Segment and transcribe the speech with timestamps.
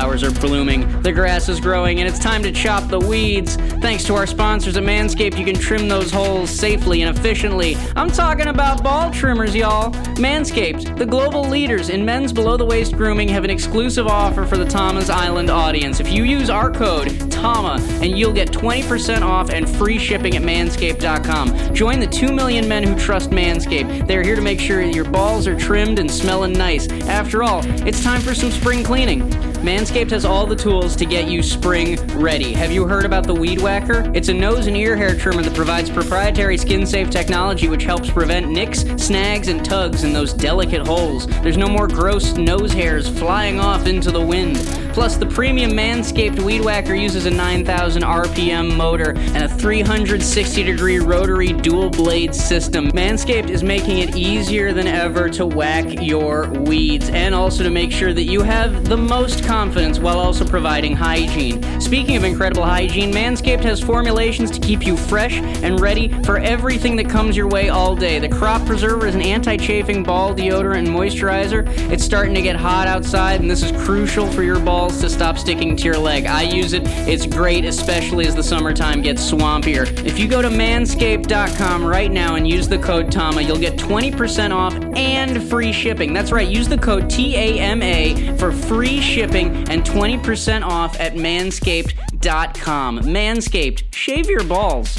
[0.00, 3.56] flowers are blooming, the grass is growing, and it's time to chop the weeds.
[3.82, 7.76] Thanks to our sponsors at Manscaped, you can trim those holes safely and efficiently.
[7.96, 9.90] I'm talking about ball trimmers, y'all.
[10.16, 14.56] Manscaped, the global leaders in men's below the waist grooming, have an exclusive offer for
[14.56, 16.00] the Tama's Island audience.
[16.00, 20.42] If you use our code, TAMA, and you'll get 20% off and free shipping at
[20.42, 21.74] manscaped.com.
[21.74, 24.06] Join the 2 million men who trust Manscaped.
[24.06, 26.90] They're here to make sure your balls are trimmed and smelling nice.
[27.02, 29.49] After all, it's time for some spring cleaning.
[29.60, 32.54] Manscaped has all the tools to get you spring ready.
[32.54, 34.10] Have you heard about the Weed Whacker?
[34.14, 38.08] It's a nose and ear hair trimmer that provides proprietary skin safe technology which helps
[38.10, 41.26] prevent nicks, snags, and tugs in those delicate holes.
[41.42, 44.56] There's no more gross nose hairs flying off into the wind.
[44.94, 50.98] Plus, the premium Manscaped Weed Whacker uses a 9,000 RPM motor and a 360 degree
[50.98, 52.90] rotary dual blade system.
[52.92, 57.92] Manscaped is making it easier than ever to whack your weeds and also to make
[57.92, 61.60] sure that you have the most confidence while also providing hygiene.
[61.80, 66.94] Speaking of incredible hygiene, Manscaped has formulations to keep you fresh and ready for everything
[66.94, 68.20] that comes your way all day.
[68.20, 71.66] The Crop Preserver is an anti chafing ball deodorant and moisturizer.
[71.90, 75.36] It's starting to get hot outside, and this is crucial for your balls to stop
[75.36, 76.26] sticking to your leg.
[76.26, 79.84] I use it, it's great, especially as the summertime gets swampier.
[80.06, 84.52] If you go to manscaped.com right now and use the code TAMA, you'll get 20%
[84.54, 86.12] off and free shipping.
[86.12, 93.00] That's right, use the code TAMA for free shipping and 20% off at manscaped.com.
[93.00, 94.98] Manscaped, shave your balls.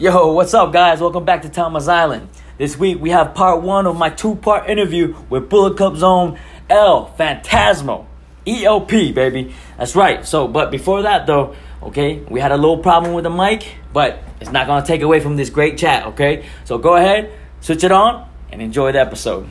[0.00, 1.00] Yo, what's up, guys?
[1.00, 2.28] Welcome back to Tama's Island.
[2.56, 6.38] This week we have part one of my two part interview with Bullet Club Zone
[6.70, 8.07] El Phantasmo.
[8.48, 9.54] ELP, baby.
[9.76, 10.24] That's right.
[10.24, 14.20] So, but before that, though, okay, we had a little problem with the mic, but
[14.40, 16.46] it's not gonna take away from this great chat, okay?
[16.64, 19.48] So go ahead, switch it on, and enjoy the episode.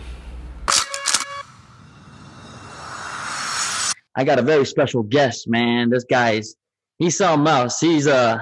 [4.16, 5.90] I got a very special guest, man.
[5.92, 6.56] This guy's
[6.98, 7.80] he's something else.
[7.80, 8.40] He's uh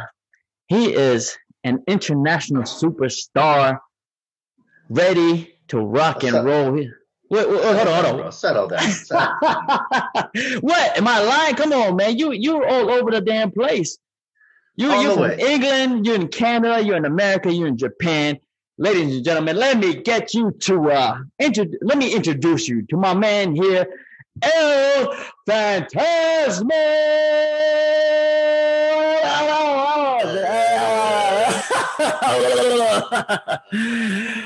[0.67, 3.79] he is an international superstar
[4.89, 6.45] ready to rock What's and up?
[6.45, 6.85] roll.
[7.29, 8.31] Wait, wait, hold on, hold on.
[8.31, 8.79] settle down.
[8.91, 9.33] Settle.
[10.61, 10.97] what?
[10.97, 11.55] Am I lying?
[11.55, 12.17] Come on, man.
[12.17, 13.97] You you're all over the damn place.
[14.75, 15.39] You All you're from.
[15.39, 18.37] England, you're in Canada, you're in America, you're in Japan.
[18.77, 22.97] Ladies and gentlemen, let me get you to uh intro- let me introduce you to
[22.97, 23.87] my man here,
[24.43, 25.15] El
[25.47, 26.69] Phantasmo.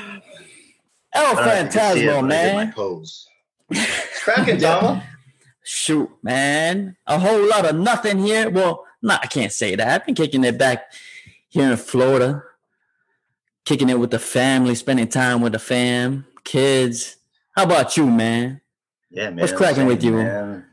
[1.12, 2.72] El I don't you can Phantasmo, but my man.
[2.72, 3.28] pose.
[3.70, 5.04] It's cracking, Tama.
[5.62, 6.96] Shoot, man.
[7.06, 8.50] A whole lot of nothing here.
[8.50, 9.88] Well, no, I can't say that.
[9.88, 10.92] I've been kicking it back
[11.48, 12.42] here in Florida,
[13.64, 17.16] kicking it with the family, spending time with the fam, kids.
[17.56, 18.60] How about you, man?
[19.10, 19.40] Yeah, man.
[19.40, 20.12] What's cracking with you?
[20.12, 20.66] Man.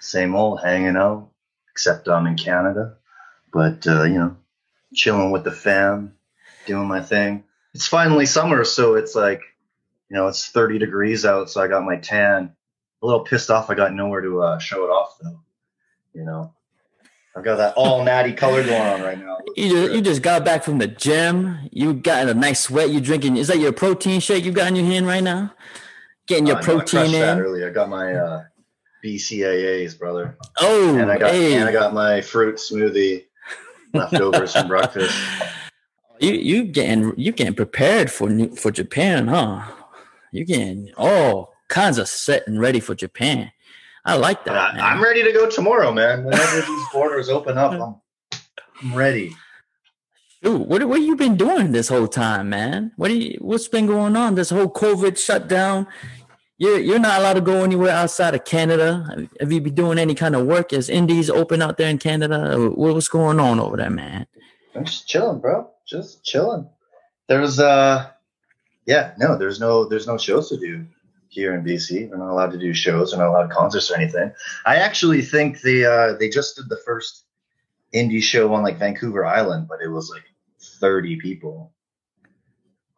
[0.00, 1.30] Same old hanging out,
[1.70, 2.96] except I'm in Canada.
[3.52, 4.36] But, uh, you know,
[4.94, 6.14] chilling with the fam,
[6.66, 7.44] doing my thing.
[7.74, 9.42] It's finally summer, so it's like,
[10.10, 12.52] you know, it's 30 degrees out, so I got my tan.
[13.02, 15.40] A little pissed off I got nowhere to uh, show it off, though.
[16.14, 16.54] You know,
[17.36, 19.36] I've got that all natty color going on right now.
[19.54, 21.58] You just, you just got back from the gym.
[21.70, 22.90] You got a nice sweat.
[22.90, 23.36] You drinking?
[23.36, 25.52] Is that your protein shake you got in your hand right now?
[26.26, 27.44] Getting your Uh, no, I protein crushed that in.
[27.44, 27.68] earlier.
[27.68, 28.42] I got my uh,
[29.04, 30.36] BCAAs, brother.
[30.60, 31.54] Oh, and I got hey.
[31.54, 33.24] and I got my fruit smoothie
[33.92, 35.16] leftovers from breakfast.
[36.18, 39.60] You you getting you getting prepared for new, for Japan, huh?
[40.36, 43.50] You getting all kinds of set and ready for Japan.
[44.04, 44.54] I like that.
[44.54, 44.84] I, man.
[44.84, 46.24] I'm ready to go tomorrow, man.
[46.24, 47.94] Whenever these borders open up, I'm,
[48.82, 49.34] I'm ready.
[50.42, 52.92] Dude, what what you been doing this whole time, man?
[52.96, 54.34] What you what's been going on?
[54.34, 55.86] This whole COVID shutdown.
[56.58, 59.04] You're you're not allowed to go anywhere outside of Canada.
[59.10, 60.72] Have- Have you been doing any kind of work?
[60.74, 62.70] Is Indies open out there in Canada?
[62.70, 64.26] What- What's going on over there, man?
[64.74, 65.70] I'm just chilling, bro.
[65.88, 66.68] Just chilling.
[67.28, 68.10] There's uh,
[68.86, 70.86] yeah, no, there's no there's no shows to do
[71.28, 72.08] here in BC.
[72.08, 73.12] We're not allowed to do shows.
[73.12, 74.32] We're not allowed concerts or anything.
[74.64, 77.24] I actually think they uh they just did the first
[77.92, 80.24] indie show on like Vancouver Island, but it was like
[80.60, 81.72] 30 people.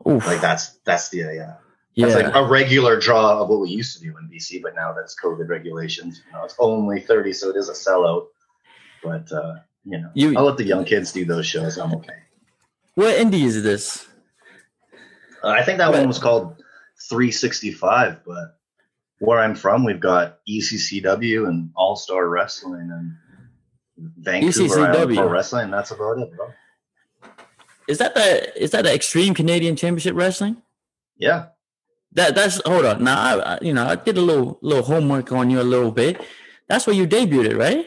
[0.06, 0.26] Oof.
[0.26, 1.54] Like that's that's the uh, yeah.
[1.94, 2.06] yeah.
[2.06, 4.92] That's like a regular draw of what we used to do in BC, but now
[4.92, 6.22] that's COVID regulations.
[6.26, 8.26] You know, it's only 30, so it is a sellout.
[9.02, 11.78] But uh, you know, You- I'll let the young kids do those shows.
[11.78, 12.14] I'm okay.
[12.94, 14.07] what indie is this?
[15.42, 16.62] Uh, I think that one was called
[17.08, 18.58] 365, but
[19.20, 23.14] where I'm from, we've got ECCW and All Star Wrestling and
[24.18, 25.70] Vancouver Island Pro Wrestling.
[25.70, 26.48] That's about it, bro.
[27.88, 30.58] Is that the is that the Extreme Canadian Championship Wrestling?
[31.16, 31.46] Yeah.
[32.12, 33.02] That that's hold on.
[33.02, 35.90] Now I, I you know I did a little little homework on you a little
[35.90, 36.20] bit.
[36.68, 37.86] That's where you debuted, right?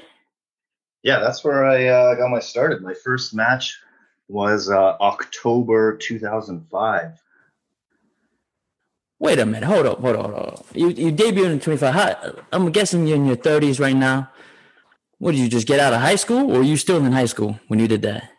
[1.04, 2.82] Yeah, that's where I uh, got my started.
[2.82, 3.80] My first match
[4.28, 7.22] was uh, October 2005.
[9.22, 9.68] Wait a minute.
[9.68, 10.00] Hold up.
[10.00, 10.34] Hold on.
[10.34, 10.64] Hold on.
[10.74, 11.94] You you debuted in 25.
[11.94, 14.32] How, I'm guessing you're in your 30s right now.
[15.20, 17.28] What did you just get out of high school, or were you still in high
[17.28, 18.32] school when you did that?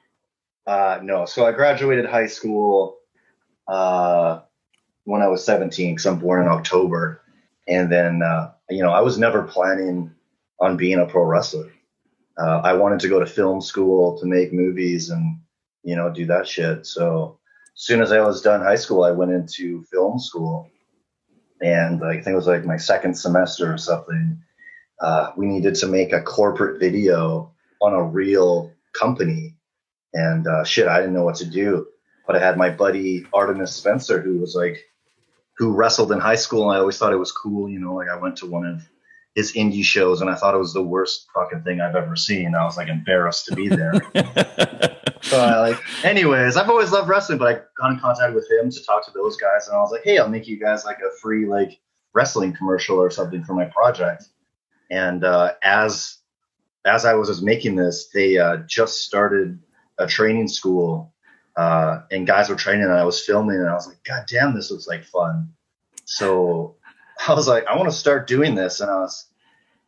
[0.67, 1.25] Uh, no.
[1.25, 2.99] So I graduated high school
[3.69, 4.41] uh,
[5.05, 7.23] when I was 17 because I'm born in October,
[7.69, 10.11] and then uh, you know I was never planning
[10.59, 11.71] on being a pro wrestler.
[12.37, 15.39] Uh, I wanted to go to film school to make movies and
[15.85, 16.87] you know do that shit.
[16.87, 17.39] So
[17.77, 20.72] as soon as I was done high school, I went into film school,
[21.63, 24.43] and I think it was like my second semester or something.
[25.01, 29.57] Uh, we needed to make a corporate video on a real company,
[30.13, 31.87] and uh, shit, I didn't know what to do.
[32.27, 34.85] But I had my buddy Artemis Spencer, who was like,
[35.57, 37.69] who wrestled in high school, and I always thought it was cool.
[37.69, 38.83] You know, like I went to one of
[39.35, 42.55] his indie shows, and I thought it was the worst fucking thing I've ever seen.
[42.55, 43.93] I was like embarrassed to be there.
[45.23, 48.71] so I like, anyways, I've always loved wrestling, but I got in contact with him
[48.71, 50.99] to talk to those guys, and I was like, hey, I'll make you guys like
[50.99, 51.81] a free like
[52.13, 54.25] wrestling commercial or something for my project.
[54.91, 56.19] And uh, as
[56.85, 59.59] as I was making this, they uh, just started
[59.99, 61.15] a training school,
[61.57, 64.55] uh, and guys were training, and I was filming, and I was like, God damn,
[64.55, 65.55] this looks like fun.
[66.05, 66.77] So
[67.29, 69.27] I was like, I want to start doing this, and I was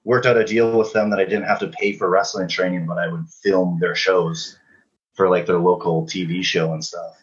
[0.04, 2.86] worked out a deal with them that I didn't have to pay for wrestling training,
[2.86, 4.58] but I would film their shows
[5.14, 7.16] for like their local TV show and stuff.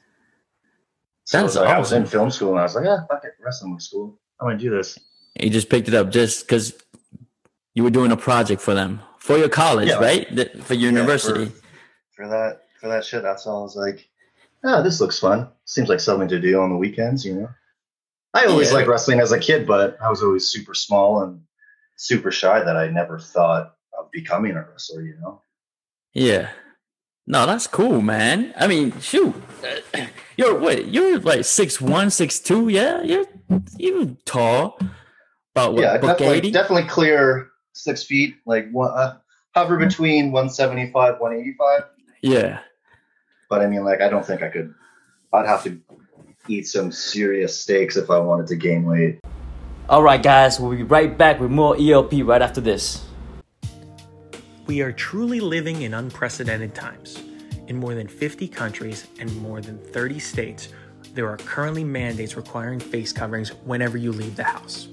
[1.25, 1.75] So That's like, awesome.
[1.75, 4.17] I was in film school, and I was like, yeah, fuck it, wrestling cool.
[4.39, 4.97] I'm gonna do this.
[5.39, 6.73] You just picked it up just because
[7.73, 9.99] you were doing a project for them for your college, Yeah.
[9.99, 10.27] right?
[10.35, 11.45] Th- For your Yeah, university.
[11.45, 11.61] for,
[12.23, 13.21] for that for that shit.
[13.23, 13.59] That's all.
[13.59, 14.09] I was like,
[14.63, 15.47] oh, this looks fun.
[15.65, 17.49] Seems like something to do on the weekends, you know.
[18.33, 18.75] I always Yeah.
[18.77, 21.41] liked wrestling as a kid, but I was always super small and
[21.97, 25.01] super shy that I never thought of becoming a wrestler.
[25.01, 25.41] You know.
[26.13, 26.49] Yeah.
[27.27, 28.53] No, that's cool, man.
[28.57, 29.33] I mean, shoot,
[30.37, 30.87] you're what?
[30.87, 32.69] You're like six one, six two.
[32.69, 33.25] Yeah, you're
[33.77, 34.79] you're tall.
[35.53, 35.81] About what?
[35.81, 36.51] yeah, definitely, 80?
[36.51, 39.17] definitely clear six feet, like one, uh,
[39.53, 41.83] hover between 175, 185.
[42.21, 42.59] Yeah.
[43.49, 44.73] But I mean, like, I don't think I could.
[45.33, 45.77] I'd have to
[46.47, 49.19] eat some serious steaks if I wanted to gain weight.
[49.89, 53.05] All right, guys, we'll be right back with more ELP right after this.
[54.67, 57.21] We are truly living in unprecedented times.
[57.67, 60.69] In more than 50 countries and more than 30 states,
[61.13, 64.87] there are currently mandates requiring face coverings whenever you leave the house.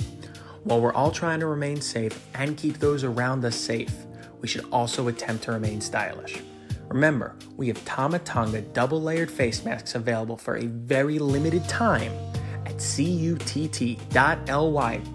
[0.65, 3.95] While we're all trying to remain safe and keep those around us safe,
[4.41, 6.43] we should also attempt to remain stylish.
[6.89, 12.13] Remember, we have Tamatonga double layered face masks available for a very limited time
[12.65, 13.99] at cutt.ly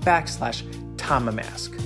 [0.01, 1.79] backslash Tamamask.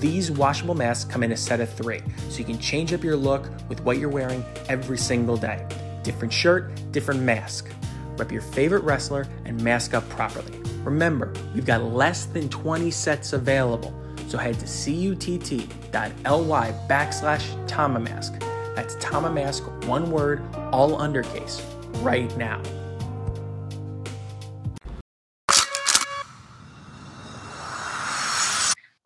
[0.00, 3.16] These washable masks come in a set of three, so you can change up your
[3.16, 5.66] look with what you're wearing every single day.
[6.02, 7.70] Different shirt, different mask.
[8.16, 10.58] Rep your favorite wrestler and mask up properly.
[10.84, 13.94] Remember, we've got less than 20 sets available,
[14.28, 18.49] so head to cutt.ly backslash Tamamask.
[18.74, 21.62] That's Tamamask, one word, all undercase,
[22.02, 22.62] right now.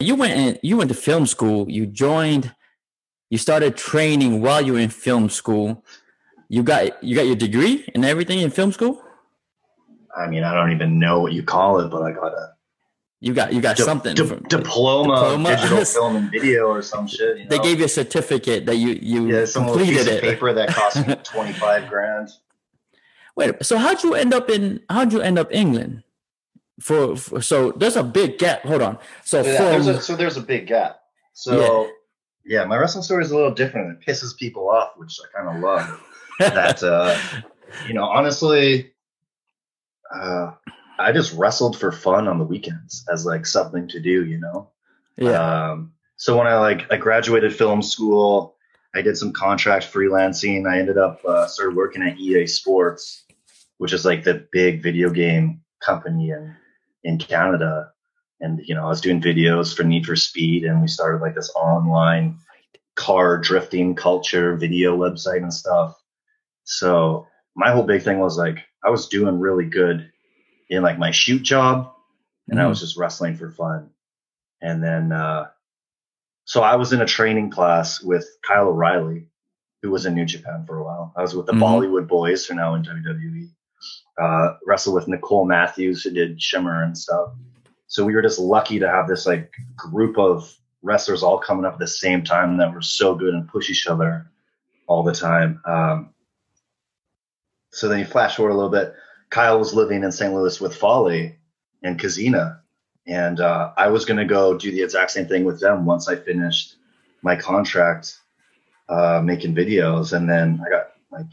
[0.00, 1.71] You went in, you went to film school.
[1.71, 2.54] You joined.
[3.30, 5.83] You started training while you were in film school.
[6.49, 9.02] You got you got your degree and everything in film school.
[10.14, 12.54] I mean, I don't even know what you call it, but I got a
[13.25, 14.14] You got you got something.
[14.14, 15.57] diploma, diploma?
[15.57, 17.38] digital film and video or some shit.
[17.38, 17.49] You know?
[17.49, 20.21] They gave you a certificate that you you yeah, some completed it.
[20.23, 22.28] paper that cost me twenty five grand.
[23.35, 26.02] Wait, so how'd you end up in how'd you end up England?
[26.81, 28.61] For, for so there's a big gap.
[28.64, 28.99] Hold on.
[29.25, 31.00] So Yeah, from there's a, so there's a big gap.
[31.33, 31.88] So
[32.45, 32.66] yeah.
[32.66, 34.02] my wrestling story is a little different.
[34.02, 36.02] It pisses people off, which I kind of love.
[36.40, 37.16] that uh,
[37.88, 38.93] you know, honestly,
[40.14, 40.52] uh,
[40.98, 44.24] I just wrestled for fun on the weekends as like something to do.
[44.24, 44.70] You know.
[45.16, 48.56] yeah, Um, so when I like I graduated film school,
[48.94, 50.68] I did some contract freelancing.
[50.70, 53.24] I ended up uh, started working at EA Sports,
[53.78, 56.54] which is like the big video game company in
[57.02, 57.90] in Canada.
[58.40, 61.34] And you know, I was doing videos for Need for Speed, and we started like
[61.34, 62.38] this online
[62.94, 66.00] car drifting culture video website and stuff.
[66.64, 70.10] So my whole big thing was like I was doing really good
[70.68, 71.92] in like my shoot job,
[72.49, 72.68] and I Mhm.
[72.71, 73.90] was just wrestling for fun.
[74.61, 75.50] And then, uh,
[76.44, 79.28] so I was in a training class with Kyle O'Reilly,
[79.83, 81.12] who was in New Japan for a while.
[81.16, 81.61] I was with the Mhm.
[81.61, 83.50] Bollywood Boys, who are now in WWE.
[84.18, 87.33] Uh, wrestled with Nicole Matthews, who did Shimmer and stuff.
[87.87, 90.50] So we were just lucky to have this like group of
[90.83, 93.87] wrestlers all coming up at the same time that were so good and push each
[93.87, 94.30] other
[94.87, 95.61] all the time.
[95.64, 96.14] Um,
[97.73, 98.94] so then you flash forward a little bit.
[99.34, 100.32] Kyle was living in St.
[100.32, 101.34] Louis with Folly
[101.82, 102.60] and Kazina,
[103.04, 106.08] and uh, I was going to go do the exact same thing with them once
[106.08, 106.76] I finished
[107.20, 108.16] my contract
[108.88, 110.12] uh, making videos.
[110.12, 111.26] And then I got like,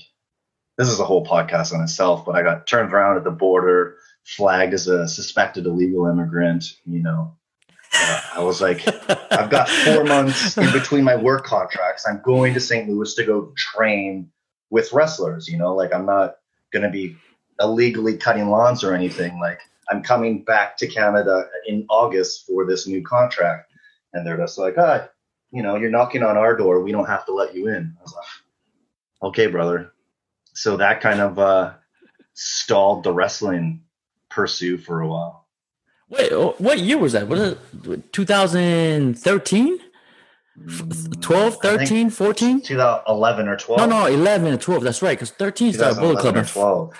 [0.79, 3.97] this is a whole podcast on itself, but I got turned around at the border,
[4.23, 6.77] flagged as a suspected illegal immigrant.
[6.87, 7.37] You know,
[7.93, 8.81] uh, I was like,
[9.31, 12.07] I've got four months in between my work contracts.
[12.07, 12.89] I'm going to St.
[12.89, 14.31] Louis to go train
[14.71, 15.47] with wrestlers.
[15.47, 16.37] You know, like I'm not
[16.73, 17.15] going to be
[17.61, 19.39] illegally cutting lawns or anything.
[19.39, 23.71] Like I'm coming back to Canada in August for this new contract,
[24.13, 25.07] and they're just like, ah,
[25.51, 26.81] you know, you're knocking on our door.
[26.81, 27.95] We don't have to let you in.
[27.99, 29.91] I was like, okay, brother.
[30.53, 31.73] So that kind of uh,
[32.33, 33.83] stalled the wrestling
[34.29, 35.47] pursue for a while.
[36.09, 37.27] Wait, oh, what year was that?
[37.27, 39.79] Was it 2013?
[41.21, 42.61] 12, 13, 14?
[42.61, 43.79] 2011 or 12.
[43.79, 44.83] No, no, 11 or 12.
[44.83, 45.17] That's right.
[45.17, 46.91] Because 13 started Bullet 2011 Club.
[46.91, 46.97] 12.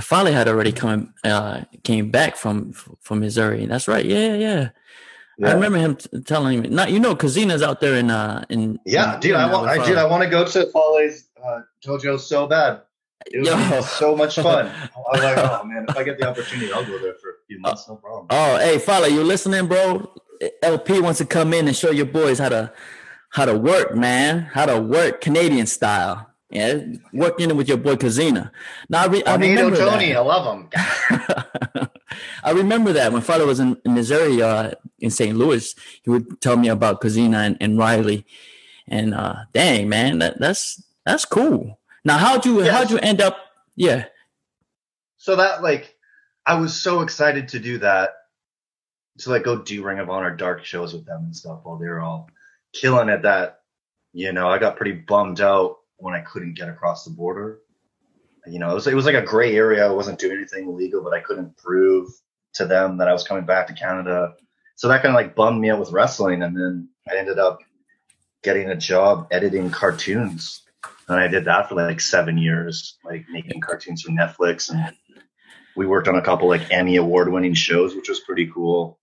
[0.00, 3.66] Folly had already come, uh, came back from from Missouri.
[3.66, 4.04] That's right.
[4.04, 4.68] Yeah, yeah.
[5.44, 6.68] I remember him t- telling me.
[6.68, 9.52] Not you know, Kazina's out there in uh in Yeah, in- dude, I in, uh,
[9.58, 12.82] want, I, dude, I want to go to Foley's uh, dojo so bad.
[13.26, 13.80] It was Yo.
[13.82, 14.66] so much fun.
[14.68, 17.34] I was like, oh man, if I get the opportunity, I'll go there for a
[17.46, 18.26] few months, no problem.
[18.30, 20.12] Oh, hey, Folly, you listening, bro?
[20.62, 22.72] LP wants to come in and show your boys how to
[23.30, 24.40] how to work, man.
[24.40, 26.30] How to work Canadian style.
[26.56, 26.80] Yeah,
[27.12, 28.50] working with your boy Kazina.
[28.88, 30.18] Now I, re- I remember Tony, that.
[30.18, 30.70] I love him.
[32.44, 35.36] I remember that when Father was in, in Missouri, uh, in St.
[35.36, 38.26] Louis, he would tell me about Kazina and, and Riley.
[38.88, 41.78] And uh, dang, man, that, that's that's cool.
[42.04, 42.72] Now, how'd you Yes.
[42.72, 43.38] how'd you end up?
[43.76, 44.06] Yeah,
[45.18, 45.96] So that like,
[46.46, 48.10] I was so excited to do that,
[49.20, 51.88] to like go do Ring of Honor dark shows with them and stuff while they
[51.88, 52.30] were all
[52.74, 53.60] killing at That
[54.12, 57.60] you know, I got pretty bummed out when I couldn't get across the border.
[58.46, 59.86] You know, it was it was like a gray area.
[59.86, 62.08] I wasn't doing anything illegal, but I couldn't prove
[62.54, 64.34] to them that I was coming back to Canada.
[64.76, 67.58] So that kind of like bummed me out with wrestling, and then I ended up
[68.42, 70.62] getting a job editing cartoons.
[71.08, 74.70] And I did that for like seven years, like making cartoons for Netflix.
[74.70, 74.94] And
[75.76, 78.98] we worked on a couple like Emmy award winning shows, which was pretty cool.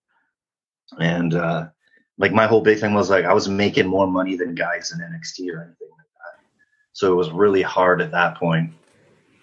[0.99, 1.67] And uh,
[2.17, 4.99] like my whole big thing was like I was making more money than guys in
[4.99, 5.89] NXT or anything.
[6.93, 8.71] So it was really hard at that point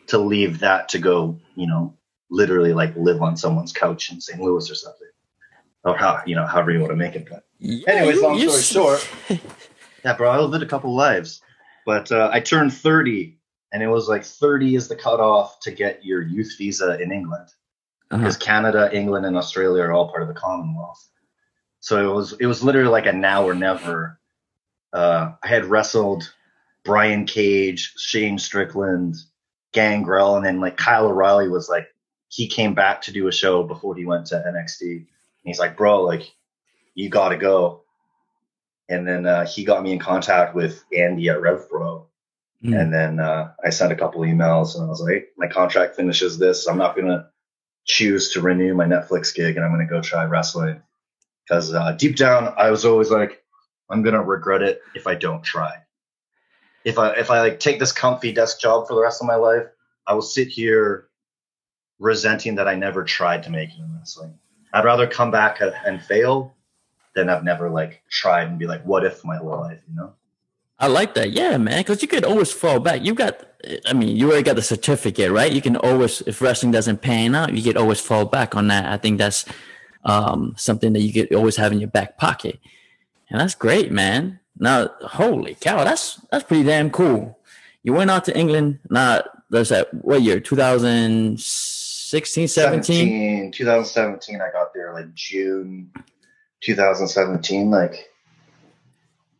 [0.09, 1.95] to leave that to go, you know,
[2.31, 4.41] literally like live on someone's couch in St.
[4.41, 5.09] Louis or something.
[5.85, 7.27] Or how, you know, however you want to make it.
[7.29, 7.45] But
[7.89, 9.41] Anyways, you- long you story s- short,
[10.05, 11.41] yeah, bro, I lived a couple lives,
[11.87, 13.39] but uh, I turned 30,
[13.73, 17.49] and it was like 30 is the cutoff to get your youth visa in England
[18.11, 18.19] Uh-huh.
[18.19, 21.03] because Canada, England, and Australia are all part of the Commonwealth.
[21.81, 24.21] So it was it was literally like a now or never.
[24.93, 26.31] Uh, I had wrestled
[26.85, 29.17] Brian Cage, Shane Strickland,
[29.73, 31.89] Gangrel, and then like Kyle O'Reilly was like
[32.29, 34.83] he came back to do a show before he went to NXT.
[34.83, 35.07] And
[35.45, 36.33] he's like, bro, like
[36.95, 37.83] you got to go.
[38.89, 42.07] And then uh, he got me in contact with Andy at RevPro.
[42.65, 42.81] Mm.
[42.81, 46.39] And then uh, I sent a couple emails and I was like, my contract finishes
[46.39, 46.67] this.
[46.67, 47.27] I'm not to
[47.85, 50.83] choose to renew my Netflix gig and I'm to go try wrestling.
[51.45, 53.43] Because uh, deep down, I was always like,
[53.91, 55.73] I'm to regret it if I don't try.
[56.85, 59.37] If I if I like take this comfy desk job for the rest of my
[59.37, 59.67] life,
[60.07, 61.09] I will sit here
[61.99, 64.39] resenting that I never tried to make it in wrestling.
[64.73, 66.55] I'd rather come back and fail
[67.15, 70.15] than I've never like tried and be like, what if my whole life, you know?
[70.79, 71.33] I like that.
[71.33, 71.81] Yeah, man.
[71.81, 73.05] Because you could always fall back.
[73.05, 73.47] You got,
[73.87, 75.53] I mean, you already got the certificate, right?
[75.53, 78.87] You can always, if wrestling doesn't pan out, you could always fall back on that.
[78.87, 79.45] I think that's
[80.05, 82.59] um, something that you could always have in your back pocket.
[83.29, 84.40] And that's great, man.
[84.61, 87.39] Now, holy cow, that's that's pretty damn cool.
[87.83, 88.81] You went out to England.
[88.91, 90.39] Now, there's that what year?
[90.39, 93.53] 2016, 17?
[93.53, 95.91] 2017, I got there like June
[96.61, 97.71] 2017.
[97.71, 98.11] Like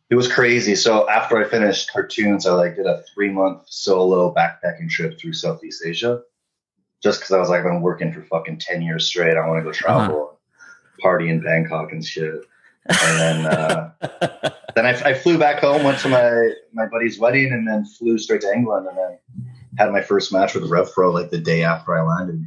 [0.09, 0.75] it was crazy.
[0.75, 5.33] So after I finished cartoons, I like did a three month solo backpacking trip through
[5.33, 6.23] Southeast Asia.
[7.03, 9.37] Just because I was like, I've been working for fucking 10 years straight.
[9.37, 10.07] I want to go uh-huh.
[10.07, 10.39] travel,
[10.99, 12.43] party in Bangkok and shit.
[12.89, 13.91] And then, uh,
[14.75, 18.17] then I, I flew back home, went to my, my buddy's wedding, and then flew
[18.17, 18.87] straight to England.
[18.87, 19.17] And then
[19.77, 22.43] had my first match with Rev Pro like the day after I landed.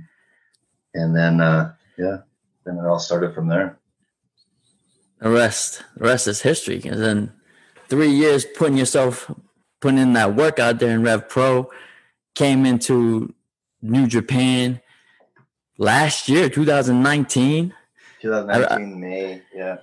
[0.95, 2.19] And then, uh, yeah,
[2.65, 3.79] then it all started from there.
[5.21, 6.83] the rest, the rest is history.
[6.85, 7.33] And then
[7.89, 9.31] three years putting yourself,
[9.81, 11.71] putting in that work out there in Rev Pro,
[12.35, 13.35] came into
[13.83, 14.81] New Japan
[15.79, 17.75] last year, 2019.
[18.21, 19.79] 2019 May, yeah.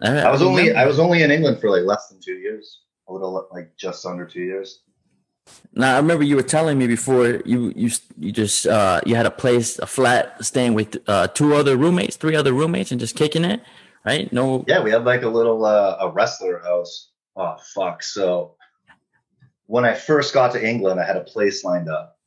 [0.00, 0.80] I, I was only remember.
[0.80, 4.06] I was only in England for like less than two years, a little like just
[4.06, 4.80] under two years.
[5.74, 9.26] Now I remember you were telling me before you you you just uh you had
[9.26, 13.16] a place a flat staying with uh two other roommates three other roommates and just
[13.16, 13.62] kicking it
[14.04, 17.10] right no Yeah, we had like a little uh, a wrestler house.
[17.34, 18.02] Oh fuck!
[18.02, 18.56] So
[19.66, 22.18] when I first got to England, I had a place lined up,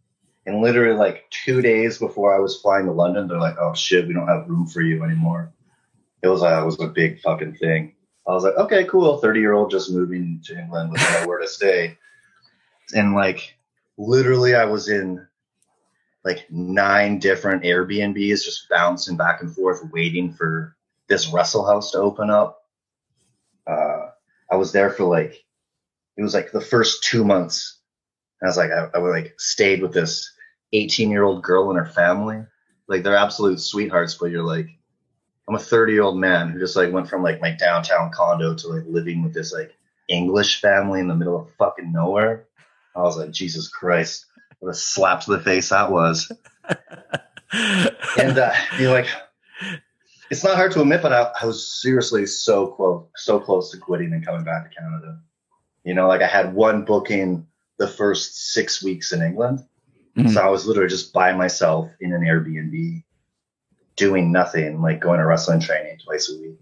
[0.46, 4.08] and literally like two days before I was flying to London, they're like, "Oh shit,
[4.08, 5.52] we don't have room for you anymore."
[6.24, 7.96] It was uh, it was a big fucking thing.
[8.28, 11.48] I was like, "Okay, cool." Thirty year old just moving to England with nowhere to
[11.48, 11.98] stay,
[12.94, 13.56] and like
[13.98, 15.26] literally, I was in
[16.24, 20.76] like nine different Airbnbs, just bouncing back and forth, waiting for
[21.08, 22.62] this wrestle house to open up.
[23.68, 24.10] Uh,
[24.52, 25.44] I was there for like,
[26.18, 27.80] it was like the first two months.
[28.44, 30.32] I was like, I, I like stayed with this
[30.74, 32.44] 18 year old girl and her family.
[32.88, 34.68] Like they're absolute sweethearts, but you're like,
[35.52, 38.56] I'm a 30 year old man who just like went from like my downtown condo
[38.56, 39.76] to like living with this like
[40.08, 42.46] English family in the middle of fucking nowhere.
[42.96, 44.28] I was like, Jesus Christ,
[44.60, 46.32] what a slap to the face that was
[47.52, 49.08] and uh, you're like,
[50.30, 53.78] it's not hard to admit, but I, I was seriously so close, so close to
[53.78, 55.20] quitting and coming back to Canada.
[55.84, 57.46] You know, like I had one booking
[57.78, 59.66] the first six weeks in England,
[60.16, 60.34] Mhm.
[60.34, 63.04] so I was literally just by myself in an Airbnb,
[63.96, 66.60] doing nothing, like going to wrestling training twice a week.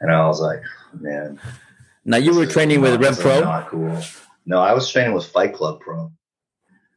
[0.00, 0.62] And I was like,
[0.98, 1.38] man,
[2.04, 4.00] now you were training with not- Rev this Pro Not cool.
[4.46, 6.10] No, I was training with Fight Club Pro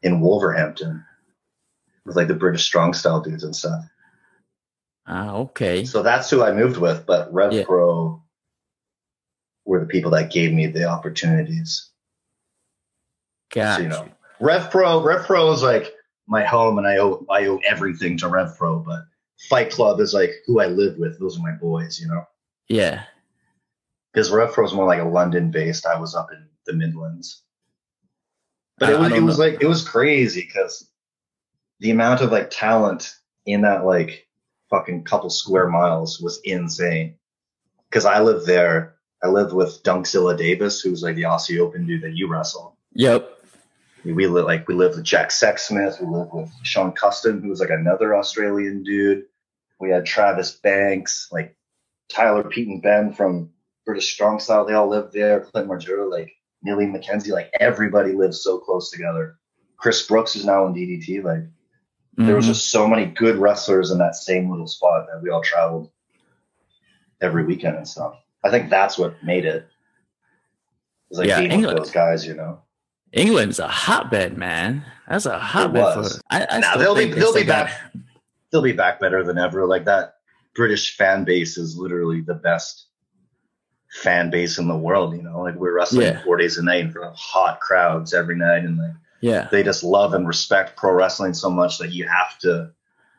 [0.01, 1.03] in Wolverhampton
[2.05, 3.83] with like the British strong style dudes and stuff.
[5.07, 7.63] ah okay So that's who I moved with, but Rev Yeah.
[7.65, 8.21] Pro
[9.65, 11.89] were the people that gave me the opportunities.
[13.51, 13.89] Got So, you you.
[13.89, 15.93] know, Rev Pro, Rev Pro is like
[16.27, 18.79] my home, and I owe I owe everything to Rev Pro.
[18.79, 19.05] But
[19.49, 21.19] Fight Club is like who I live with.
[21.19, 22.23] Those are my boys, you know.
[22.67, 23.03] yeah
[24.13, 25.85] Because Rev was more like a London based.
[25.85, 27.43] I was up in the Midlands,
[28.77, 29.45] but it was it was know.
[29.45, 30.89] like it was crazy because
[31.79, 34.27] the amount of like talent in that like
[34.69, 37.15] fucking couple square miles was insane.
[37.89, 42.01] Because I lived there, I lived with Dunkzilla Davis, who's like the Aussie Open dude
[42.01, 42.77] that you wrestle.
[42.93, 43.34] yep
[44.05, 45.99] We lived like we lived with Jack Sexsmith.
[45.99, 49.25] We lived with Sean Custom, who was like another Australian dude.
[49.79, 51.55] We had Travis Banks, like
[52.09, 53.49] Tyler Pete and Ben from
[53.85, 54.65] British Strong Style.
[54.65, 55.41] They all lived there.
[55.41, 56.31] Clint Margera, like
[56.63, 59.37] Millie McKenzie, like everybody lives so close together.
[59.77, 61.21] Chris Brooks is now in DDT.
[61.23, 61.43] Like
[62.17, 62.49] there was Mhm.
[62.49, 65.89] just so many good wrestlers in that same little spot that we all traveled
[67.21, 68.15] every weekend and stuff.
[68.43, 69.63] I think that's what made it.
[69.63, 72.61] It was like Yeah, being England- with those guys, you know.
[73.15, 76.19] England's a hotbed man that's a hotbed for.
[76.29, 77.71] I, I Nah, they'll be they'll be back.
[78.51, 79.65] They'll be back better than ever.
[79.65, 80.15] Like that
[80.53, 82.85] British fan base is literally the best
[83.89, 85.15] fan base in the world.
[85.15, 86.23] You know, like we're wrestling Yeah.
[86.23, 89.63] four days a night in front of hot crowds every night, and like yeah they
[89.63, 92.71] just love and respect pro wrestling so much that you have to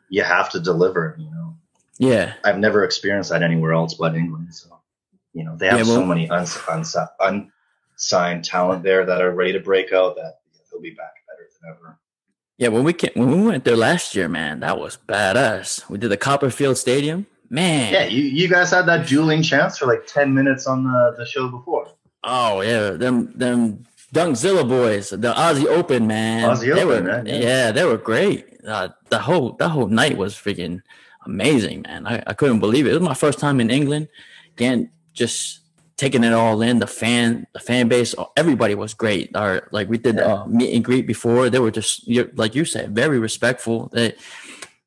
[0.09, 1.17] you have to deliver.
[1.19, 1.55] You know,
[1.99, 4.53] yeah I've never experienced that anywhere else but England.
[4.55, 4.79] So
[5.33, 6.97] you know, they have Yeah, so well- many uns- uns-
[7.97, 10.17] unsigned talent there that are ready to break out.
[10.17, 10.39] That
[10.71, 11.99] they'll be back better than ever.
[12.59, 15.89] Yeah, when we came, when we went there last year, man, that was badass.
[15.91, 17.93] We did the Copperfield Stadium, man.
[17.93, 21.27] Yeah, you, you guys had that dueling chance for like 10 minutes on the, the
[21.27, 21.89] show before.
[22.25, 26.49] Oh yeah, them them Dunkzilla boys, the Aussie Open, man.
[26.49, 27.35] Aussie they Open, were, man, yeah.
[27.37, 27.73] yeah.
[27.73, 28.47] they were great.
[28.67, 30.81] Uh, the whole the whole night was freaking
[31.25, 32.07] amazing, man.
[32.07, 32.91] I, I couldn't believe it.
[32.91, 34.09] It was my first time in England.
[34.55, 35.61] Again, just
[35.97, 36.79] taking it all in.
[36.79, 39.35] The fan, the fan base, everybody was great.
[39.35, 40.35] Our like we did Yeah.
[40.43, 41.49] uh, meet and greet before.
[41.51, 43.89] They were just you're, like you said, very respectful.
[43.93, 44.15] They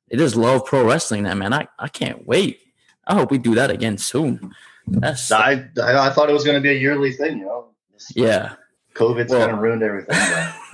[0.09, 1.23] they just love pro wrestling.
[1.23, 2.61] That man, I I can't wait.
[3.07, 4.53] I hope we do that again soon.
[4.87, 7.67] That's I, I, I thought it was going to be a yearly thing, you know.
[8.15, 8.53] yeah.
[8.95, 10.17] COVID's Well- kind of ruined everything.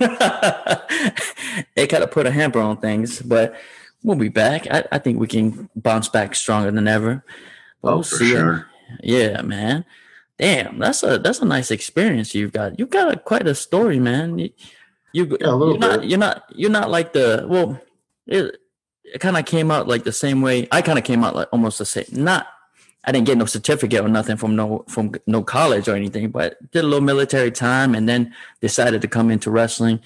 [1.76, 3.54] it kind of put a hamper on things, but
[4.02, 4.66] we'll be back.
[4.70, 7.24] I, I think we can bounce back stronger than ever.
[7.82, 8.30] But Oh, we'll for see.
[8.30, 8.66] sure.
[9.02, 9.84] Yeah, man.
[10.38, 12.78] Damn, that's a that's a nice experience you've got.
[12.78, 14.38] You've got a, quite a story, man.
[14.38, 14.50] You,
[15.12, 16.10] you Yeah, you're not bit.
[16.10, 17.80] you're not you're not like the well.
[18.26, 18.56] It
[19.04, 20.68] it kind of came out like the same way.
[20.70, 22.04] I kind of came out like almost the same.
[22.12, 22.48] Not
[23.06, 26.58] I didn't get no certificate or nothing from no from no college or anything, but
[26.72, 30.00] did a little military time and then decided to come into wrestling.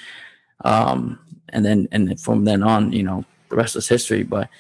[0.64, 4.22] Um, and then and from then on, you know, the rest is history.
[4.22, 4.50] But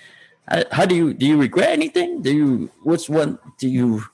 [0.48, 1.26] I, how do you do?
[1.26, 2.22] You regret anything?
[2.22, 2.70] Do you?
[2.82, 3.38] What's one?
[3.58, 4.04] Do you?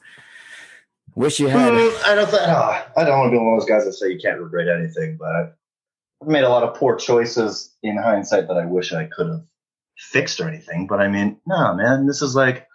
[1.17, 1.73] Wish you had.
[1.73, 2.29] Mm, I don't.
[2.31, 4.39] Th- oh, I don't want to be one of those guys that say you can't
[4.41, 8.93] regret anything, but I've made a lot of poor choices in hindsight that I wish
[8.93, 9.43] I could have
[9.97, 10.87] fixed or anything.
[10.87, 12.69] But I mean, no, man, this is like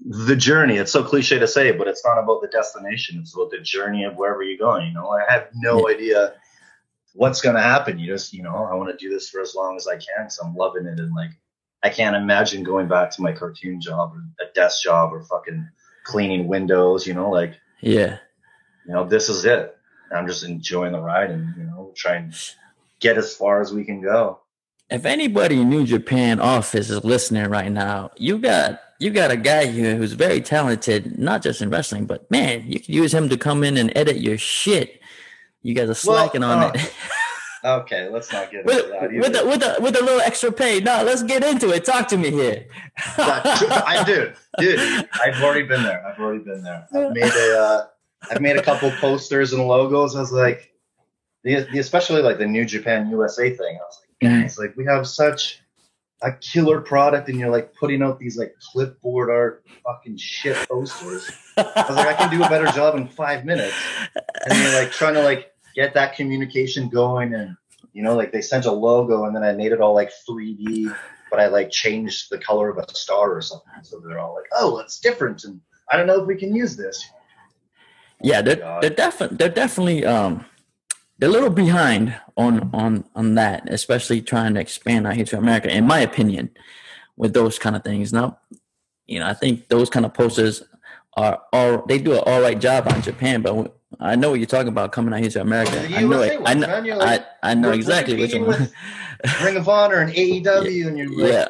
[0.00, 0.76] the journey.
[0.76, 3.20] It's so cliche to say, but it's not about the destination.
[3.20, 4.88] It's about the journey of wherever you're going.
[4.88, 5.94] You know, I have no Yeah.
[5.94, 6.34] idea
[7.14, 7.98] what's going to happen.
[7.98, 10.24] You just, you know, I want to do this for as long as I can
[10.24, 10.98] because I'm loving it.
[10.98, 11.30] And like,
[11.82, 15.68] I can't imagine going back to my cartoon job or a desk job or fucking
[16.04, 18.18] cleaning windows, you know, like, Yeah.
[18.86, 19.76] you know, this is it.
[20.14, 22.34] I'm just enjoying the ride and, you know, try and
[23.00, 24.38] get as far as we can go.
[24.90, 29.36] If anybody in New Japan office is listening right now, you got you got a
[29.36, 33.28] guy here who's very talented, not just in wrestling, but man, you could use him
[33.30, 35.00] to come in and edit your shit.
[35.62, 36.94] You guys are slacking on uh, it.
[37.64, 40.50] Okay, let's not get with, into that with, a, with, a, with a little extra
[40.50, 40.80] pay.
[40.80, 41.84] No, let's get into it.
[41.84, 42.66] Talk to me here.
[43.18, 46.04] I do, dude, I've already been there.
[46.06, 46.86] I've already been there.
[46.92, 47.86] I've made a, uh,
[48.30, 50.16] I've made a couple posters and logos.
[50.16, 50.72] I was like,
[51.44, 53.76] the, the especially like the New Japan USA thing.
[53.76, 54.42] I was like, Mhm.
[54.42, 55.60] guys, like we have such
[56.22, 61.30] a killer product, and you're like putting out these like clipboard art fucking shit posters.
[61.56, 63.74] I was like, I can do a better job in five minutes.
[64.48, 67.56] And you're like trying to like get that communication going, and
[67.92, 70.94] you know, like they sent a logo, and then I made it all like 3D,
[71.30, 73.72] but I like changed the color of a star or something.
[73.82, 76.76] So they're all like, oh, it's different, and I don't know if we can use
[76.76, 77.04] this.
[78.22, 80.46] Yeah, they're they're definitely they're definitely um
[81.18, 85.38] they're a little behind on on on that, especially trying to expand out here to
[85.38, 86.50] America, in my opinion,
[87.16, 88.12] with those kind of things.
[88.12, 88.38] Now,
[89.06, 90.62] you know, I think those kind of posters
[91.16, 94.46] are all they do an all right job on Japan, but I know what you're
[94.46, 95.80] talking about coming out here to America.
[95.94, 96.40] I know it.
[96.44, 96.66] I know.
[96.66, 98.68] man, you're I, like, I know exactly which one.
[99.42, 101.48] Ring of Honor and AEW, and you're like, yeah,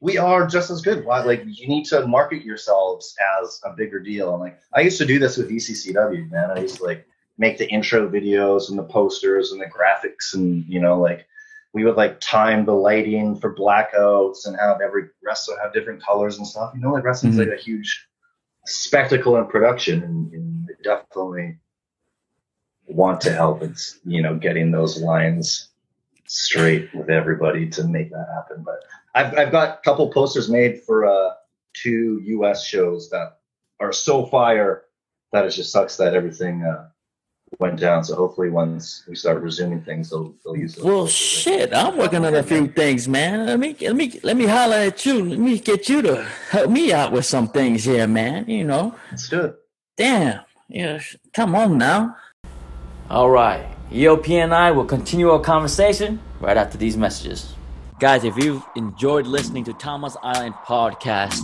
[0.00, 1.04] we are just as good.
[1.04, 1.22] Why?
[1.22, 4.32] Like you need to market yourselves as a bigger deal.
[4.32, 6.50] And like I used to do this with ECCW, man.
[6.50, 7.06] I used to like
[7.38, 11.26] make the intro videos and the posters and the graphics, and you know, like
[11.72, 16.38] we would like time the lighting for blackouts and have every wrestler have different colors
[16.38, 16.72] and stuff.
[16.74, 17.50] You know, like wrestling's Mhm.
[17.50, 18.06] like a huge
[18.64, 21.58] spectacle and production, and, and definitely
[22.86, 23.62] want to help.
[23.62, 25.68] It's you know getting those lines
[26.26, 28.64] straight with everybody to make that happen.
[28.64, 31.34] But I've I've got a couple posters made for uh
[31.74, 33.38] two US shows that
[33.80, 34.84] are so fire
[35.32, 36.88] that it just sucks that everything uh
[37.58, 38.04] went down.
[38.04, 42.34] So hopefully once we start resuming things they'll they'll use Well, shit, I'm working on
[42.34, 43.46] a few things, man.
[43.46, 45.24] Let me let me let me holler at you.
[45.24, 48.48] Let me get you to help me out with some things here, man.
[48.48, 48.94] You know.
[49.10, 49.56] Let's do it.
[49.96, 50.40] Damn.
[50.68, 51.00] Yeah,
[51.32, 52.16] come on now.
[53.08, 53.66] All right.
[53.92, 57.54] ELP and I will continue our conversation right after these messages.
[58.00, 61.40] Guys, if you've enjoyed listening to Tama's Island Podcast,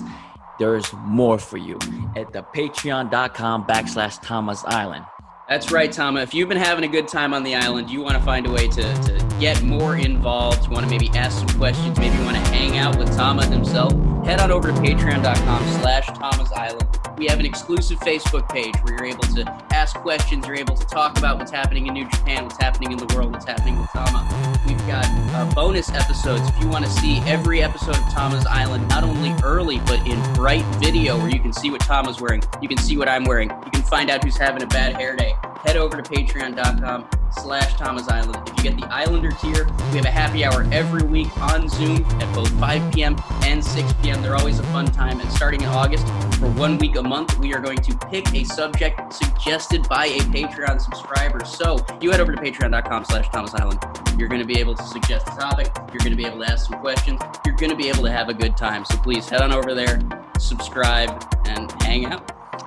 [0.58, 1.78] there's more for you
[2.16, 5.04] at the patreon.com backslash Tama's Island.
[5.48, 6.20] That's right, Tama.
[6.20, 8.50] If you've been having a good time on the island, you want to find a
[8.50, 12.24] way to, to get more involved, you want to maybe ask some questions, maybe you
[12.24, 13.92] want to hang out with Tama himself,
[14.24, 17.01] head on over to patreon.com slash Tama's Island.
[17.22, 20.84] We have an exclusive Facebook page where you're able to ask questions, you're able to
[20.84, 23.88] talk about what's happening in New Japan, what's happening in the world, what's happening with
[23.90, 24.58] Tama.
[24.66, 28.88] We've got uh, bonus episodes if you want to see every episode of Tama's Island,
[28.88, 32.68] not only early, but in bright video where you can see what Tama's wearing, you
[32.68, 35.36] can see what I'm wearing, you can find out who's having a bad hair day.
[35.64, 38.36] Head over to patreon.com slash Tama's Island.
[38.48, 42.04] If you get the Islander tier, we have a happy hour every week on Zoom
[42.20, 43.16] at both 5 p.m.
[43.44, 44.22] and 6 p.m.
[44.22, 45.20] They're always a fun time.
[45.20, 46.06] And starting in August,
[46.42, 50.18] for one week a month, we are going to pick a subject suggested by a
[50.18, 51.44] Patreon subscriber.
[51.44, 53.78] So you head over to patreon.com slash Tama's Island.
[54.18, 55.70] You're going to be able to suggest a topic.
[55.92, 57.20] You're going to be able to ask some questions.
[57.46, 58.84] You're going to be able to have a good time.
[58.84, 60.00] So please head on over there,
[60.40, 61.10] subscribe,
[61.46, 62.26] and hang out.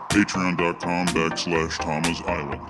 [0.09, 2.61] Patreon.com backslash Tama's Island.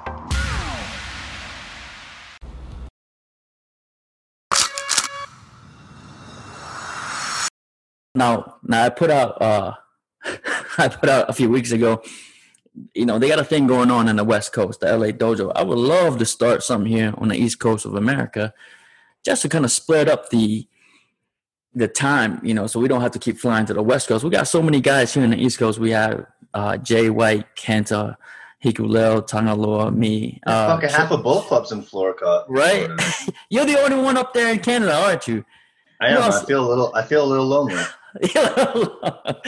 [8.15, 9.73] Now, now I put out uh
[10.77, 12.01] I put out a few weeks ago.
[12.93, 15.51] You know, they got a thing going on in the West Coast, the LA Dojo.
[15.55, 18.53] I would love to start something here on the East Coast of America,
[19.23, 20.67] just to kind of split up the
[21.73, 24.23] the time, you know, so we don't have to keep flying to the West Coast.
[24.23, 25.77] We got so many guys here in the East Coast.
[25.77, 28.15] We have uh, Jay White, Kenta,
[28.63, 30.39] Hikuleo, Tangaloa, me.
[30.45, 32.45] There's Uh, fucking half of both clubs in Florida.
[32.47, 32.85] Right.
[32.85, 33.03] Florida.
[33.49, 35.43] you're the only one up there in Canada, aren't you?
[35.99, 36.21] I am.
[36.21, 37.81] Who I feel a little I feel a little lonely.
[38.21, 39.43] but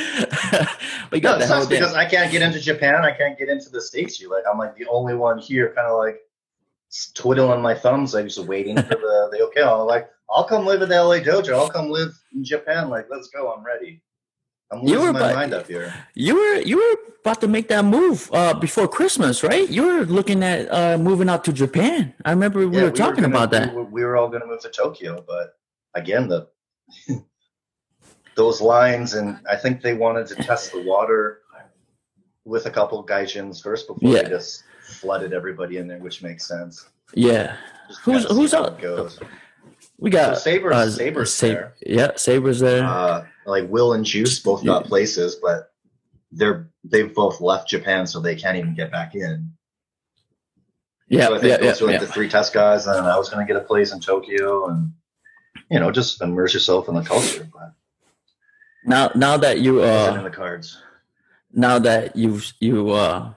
[1.14, 2.96] you No, got the whole because I can't get into Japan.
[3.04, 4.20] I can't get into the states.
[4.20, 6.20] You like, I'm like the only one here, kind of like
[7.14, 8.16] twiddling my thumbs.
[8.16, 9.62] I'm just waiting for the the okay.
[9.64, 11.54] I'm like, I'll come live at the LA Dojo.
[11.54, 12.90] I'll come live in Japan.
[12.90, 13.52] Like, let's go.
[13.54, 14.02] I'm ready.
[14.70, 15.94] I'm You losing were my about- mind up here.
[16.14, 19.70] You were you were about to make that move uh, before Christmas, right?
[19.70, 22.14] You were looking at uh, moving out to Japan.
[22.26, 23.70] I remember we Yeah, were talking gonna- about that.
[23.72, 25.54] We were, we were all going to move to Tokyo, but
[25.94, 26.48] again, the
[28.38, 31.42] those lines, and I think they wanted to test the water
[32.46, 34.24] with a couple gaijins first before Yeah.
[34.24, 34.64] they just
[35.02, 36.88] flooded everybody in there, which makes sense.
[37.14, 37.58] Yeah,
[37.90, 39.20] Just Who's- who's it Goes.
[39.98, 41.74] we got So Sabres- uh, Sabres Sab- there.
[41.86, 42.86] Yeah, Sabre's there.
[42.86, 45.72] Uh, like Will and Juice both got places, but
[46.32, 49.52] they're they've both left Japan, so they can't even get back in.
[51.10, 52.06] yeah, so I think yeah, yeah, those were like yeah.
[52.06, 54.92] the three test guys, and I was going to get a place in Tokyo, and
[55.72, 57.48] you know, just immerse yourself in the culture.
[57.52, 57.74] But
[58.88, 60.82] Now, now that you uh, in the cards.
[61.52, 63.34] now that you've you uh,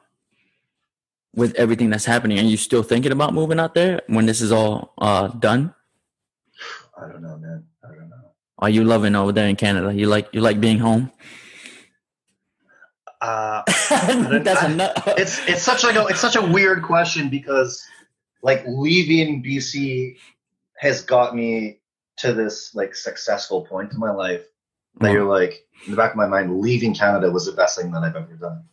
[1.35, 4.53] with everything that's happening, are you still thinking about moving out there when this is
[4.53, 5.75] all uh done?
[6.97, 7.65] I don't know, man.
[7.83, 8.17] I don't know.
[8.61, 9.93] Are you loving over there in Canada?
[9.93, 11.11] You like you like being home?
[13.21, 13.63] Uh,
[14.47, 14.93] That's I- enough.
[15.19, 17.85] it's it's such like a it's such a weird question because
[18.43, 20.17] like leaving BC
[20.79, 21.81] has got me
[22.19, 24.45] to this like successful point in my life
[25.01, 25.31] that you're uh-huh.
[25.31, 28.17] like in the back of my mind leaving Canada was the best thing that I've
[28.17, 28.65] ever done.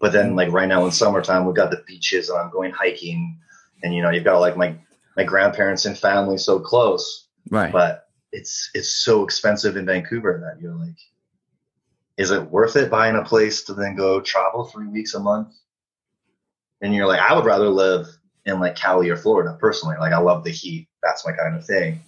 [0.00, 0.36] But then mm-hmm.
[0.36, 3.38] like right now in summertime we've got the beaches and I'm going hiking
[3.82, 4.76] and you know you've got like my
[5.16, 7.70] my grandparents and family so close right.
[7.70, 10.96] but it's it's so expensive in Vancouver that you're like,
[12.16, 15.54] is it worth it buying a place to then go travel three weeks a month?
[16.80, 18.06] And you're like, I would rather live
[18.46, 19.96] in like Cali or Florida personally.
[20.00, 20.88] Like I love the heat.
[21.02, 22.00] That's my kind of thing.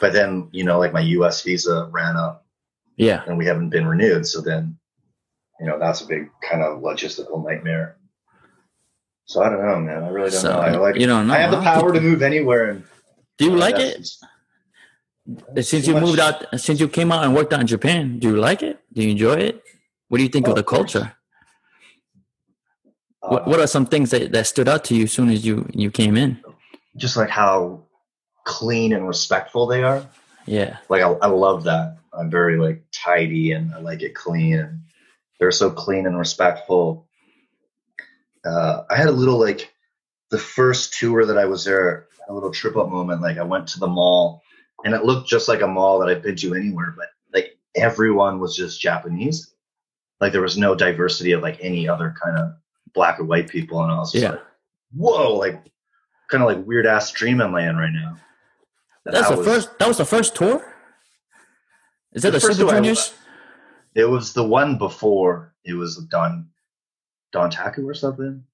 [0.00, 2.41] But then, you know, like my US visa ran up
[2.96, 3.22] yeah.
[3.26, 4.26] and we haven't been renewed.
[4.26, 4.78] So then,
[5.60, 7.96] you know, that's a big kind of logistical nightmare.
[9.24, 10.02] So I don't know, man.
[10.04, 10.58] I really don't So, know.
[10.60, 12.84] I like you don't know, I have the power to move anywhere and
[13.38, 14.08] Do you uh, like it?
[15.62, 18.28] Since too you moved out, since you came out and worked out in Japan, do
[18.30, 18.80] you like it?
[18.92, 19.62] Do you enjoy it?
[20.08, 21.12] What do you think Oh, of the of culture?
[23.20, 25.46] What uh, What are some things that, that stood out to you as soon as
[25.46, 26.42] you you came in?
[26.96, 27.84] just like how
[28.44, 30.04] clean and respectful they are.
[30.44, 31.96] Yeah, Like I, I love that.
[32.14, 34.58] I'm very like tidy and I like it clean.
[34.58, 34.80] And
[35.38, 37.08] they're so clean and respectful.
[38.44, 39.72] Uh, I had a little like
[40.30, 43.22] the first tour that I was there, a little trip up moment.
[43.22, 44.42] Like I went to the mall
[44.84, 48.40] and it looked just like a mall that I've been to anywhere, but like everyone
[48.40, 49.54] was just Japanese.
[50.20, 52.54] Like there was no diversity of like any other kind of
[52.94, 53.82] black or white people.
[53.82, 54.30] And I was just yeah.
[54.32, 54.40] like,
[54.94, 55.62] whoa, like
[56.28, 58.16] kind of like weird ass dreaming land right now.
[59.04, 59.78] That's That the was- first.
[59.78, 60.71] That was the first tour.
[62.12, 63.14] Is that The the, first Super Juniors?
[63.94, 65.54] It was the one before.
[65.64, 66.48] It was Don
[67.32, 68.44] Don Taku or something.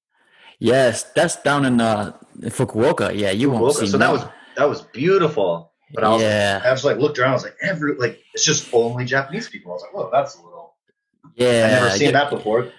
[0.59, 3.17] Yes, that's down in uh Fukuoka.
[3.17, 3.87] Yeah, you won't see.
[3.87, 4.25] so that no- was
[4.57, 5.73] that was beautiful.
[5.95, 7.31] But I was yeah, I was like looked around.
[7.31, 9.73] I was like every like it's just only Japanese people.
[9.73, 10.75] I was like, whoa, that's a little.
[11.35, 11.67] yeah.
[11.67, 12.71] I never seen that before.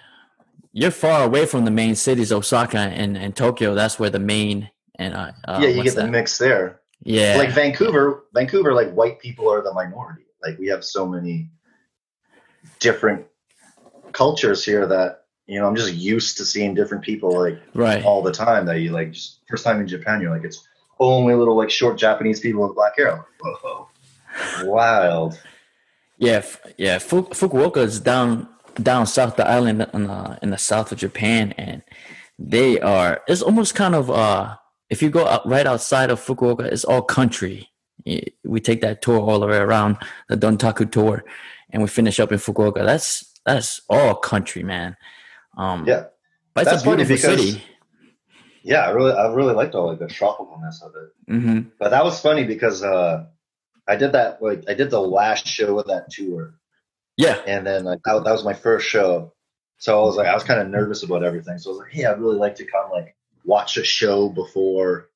[0.72, 3.74] You're far away from the main cities, Osaka and, and Tokyo.
[3.74, 6.80] That's where the main and uh, uh yeah, you get the mix there.
[7.02, 10.26] Yeah, Like Vancouver, Vancouver, like white people are the minority.
[10.42, 11.50] Like we have so many
[12.78, 13.26] different
[14.12, 18.04] cultures here that you know I'm just used to seeing different people like right.
[18.04, 20.66] all the time that you like just first time in Japan you're like it's
[21.00, 23.26] only little like short Japanese people with black hair.
[23.42, 23.88] Like, Whoa,
[24.62, 25.40] wild.
[26.18, 26.98] Yeah, f- yeah.
[26.98, 28.48] Fu- Fukuoka is down
[28.80, 31.82] down south the island in the in the south of Japan, and
[32.38, 33.22] they are.
[33.26, 34.56] It's almost kind of uh,
[34.90, 37.69] if you go out right outside of Fukuoka, it's all country.
[38.44, 39.96] We take that tour all the way around
[40.28, 41.24] the Dontaku tour,
[41.70, 42.84] and we finish up in Fukuoka.
[42.84, 44.96] That's that's all country, man.
[45.56, 46.04] Um, Yeah,
[46.54, 47.62] but it's That's a beautiful because- city.
[48.62, 48.86] yeah.
[48.86, 51.10] I really, I really liked all like the tropicalness of it.
[51.32, 53.26] hmm But that was funny because uh,
[53.88, 56.54] I did that like I did the last show of that tour,
[57.16, 59.32] Yeah, and then like that, that was my first show.
[59.78, 61.56] So I was like, I was kind of nervous about everything.
[61.58, 65.08] So I was like, hey, I'd really like to come like watch a show before,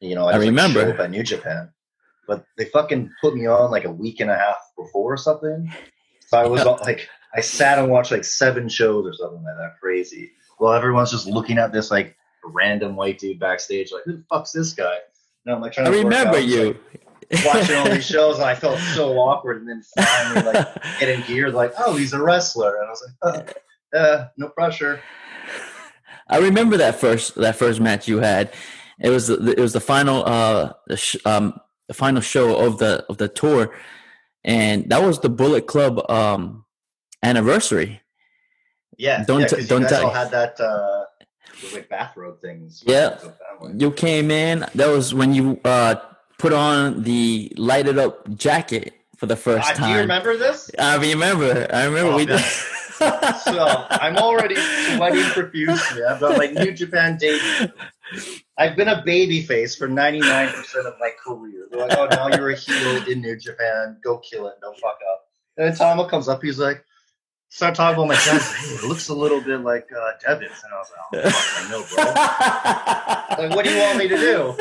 [0.00, 0.80] you know, I like, remember.
[0.82, 1.70] show up at New Japan.
[2.26, 5.72] But they fucking put me on like a week and a half before or something.
[6.28, 6.70] So I was Yeah.
[6.72, 9.74] like, I sat and watched like seven shows or something like that.
[9.80, 10.32] Crazy.
[10.58, 14.52] Well, everyone's just looking at this like random white dude backstage, like, who the fuck's
[14.52, 14.96] this guy?
[15.46, 16.76] And I'm like trying to work remember out, you.
[17.32, 19.58] like, watching all these shows, and I felt so awkward.
[19.62, 20.68] And then finally, like,
[21.00, 23.54] getting geared, like, oh, he's a wrestler, and I was like,
[23.94, 25.00] oh, uh, no pressure.
[26.28, 28.52] I remember that first that first match you had.
[29.00, 33.04] It was the, it was the final uh sh- um the final show of the
[33.08, 33.74] of the tour,
[34.44, 36.64] and that was the Bullet Club um
[37.22, 38.00] anniversary.
[38.96, 41.04] Yeah, Don't yeah, t- don't you guys tell- all had that uh,
[41.72, 42.82] like bathrobe things.
[42.86, 43.16] Yeah.
[43.18, 43.78] So that one.
[43.80, 44.66] You came in.
[44.74, 45.96] That was when you uh
[46.38, 49.88] put on the lighted up jacket for the first Uh, time.
[49.88, 50.70] do you remember this?
[50.78, 51.66] I remember.
[51.72, 52.40] I remember Oh, we did.
[52.98, 56.04] So I'm already sweating profusely.
[56.04, 57.72] I've got like New Japan debut.
[58.56, 61.66] I've been a baby face for 99% of my career.
[61.70, 63.98] They're like, oh, now you're a heel in New Japan.
[64.04, 64.54] Go kill it.
[64.60, 65.24] Don't fuck up.
[65.56, 66.42] And then Tama comes up.
[66.42, 66.84] He's like,
[67.48, 68.16] start talking about my.
[68.16, 70.62] Hey, it looks a little bit like uh, Devin's.
[70.64, 72.04] And I was like, oh, fuck, I know, bro.
[73.44, 74.54] Like, what do you want me to do?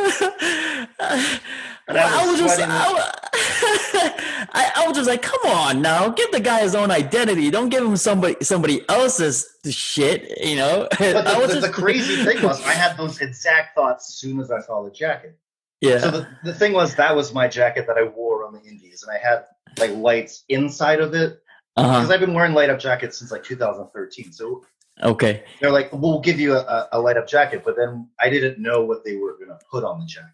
[1.88, 2.62] And I I was was just.
[2.66, 3.12] I,
[4.56, 7.50] I, I was just like, come on now, give the guy his own identity.
[7.50, 10.38] Don't give him somebody somebody else's shit.
[10.44, 10.88] You know.
[10.98, 14.16] But I the, was the, the crazy thing was, I had those exact thoughts as
[14.16, 15.38] soon as I saw the jacket.
[15.82, 16.00] yeah.
[16.00, 19.04] So the, the thing was, that was my jacket that I wore on the Indies,
[19.04, 19.46] and I had
[19.78, 21.42] like lights inside of it
[21.76, 22.00] uh-huh.
[22.00, 24.32] because I've been wearing light up jackets since like 2013.
[24.32, 24.64] So
[25.02, 25.44] Okay.
[25.60, 28.84] they're like, "We'll give you a, a light up jacket," but then I didn't know
[28.84, 30.30] what they were gonna put on the jacket.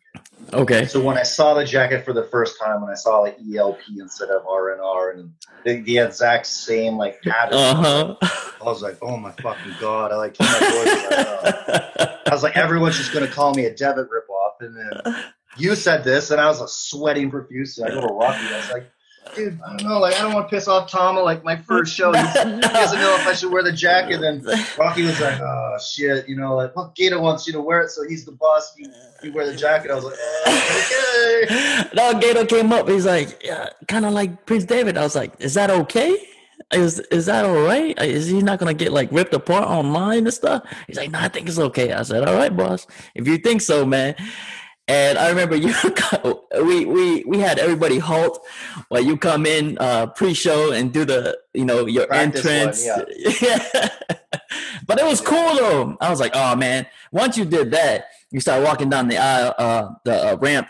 [0.54, 0.86] Okay.
[0.86, 3.80] So when I saw the jacket for the first time, when I saw like ELP
[3.98, 8.16] instead of RNR and the, the exact same like pattern, Uh huh.
[8.62, 12.44] I was like, "Oh my fucking god!" I like told my boys, like, I was
[12.44, 14.60] like, everyone's just gonna call me a Devitt ripoff.
[14.62, 15.16] And then
[15.58, 17.86] you said this, and I was like, sweating profusely.
[17.86, 18.46] I go to Rocky.
[18.54, 18.92] I was like,
[19.36, 20.00] dude, I don't know.
[20.00, 21.16] Like, I don't want to piss off Tom.
[21.18, 24.22] Like, my first show, he, he doesn't know if I should wear the jacket.
[24.22, 24.46] And
[24.78, 26.28] Rocky was like, oh, shit.
[26.28, 28.74] You know, like, well, Gedo wants you to wear it, so he's the boss.
[28.78, 28.92] You,
[29.24, 29.92] you wear the jacket.
[29.92, 31.90] I was like, oh, okay.
[31.96, 32.88] no, Gedo came up.
[32.88, 34.98] He's like, yeah, kind of like Prince Devitt.
[34.98, 36.18] I was like, is that okay?
[36.72, 37.98] Is is that all right?
[38.00, 40.64] Is he not gonna get like ripped apart online and stuff?
[40.86, 41.94] He's like, no, I think it's okay.
[41.94, 42.86] I said, all right, boss.
[43.16, 44.16] If you think so, man.
[44.90, 45.74] And I remember you,
[46.66, 48.46] we we we had everybody halt
[48.88, 52.86] while you come in uh, pre-show and do the you know your Practice one, entrance.
[52.86, 53.04] yeah.
[53.42, 53.90] yeah.
[54.88, 55.96] but it was cool though.
[56.02, 56.88] I was like, oh man.
[57.12, 60.68] Once you did that, you start walking down the aisle, uh, the uh, ramp,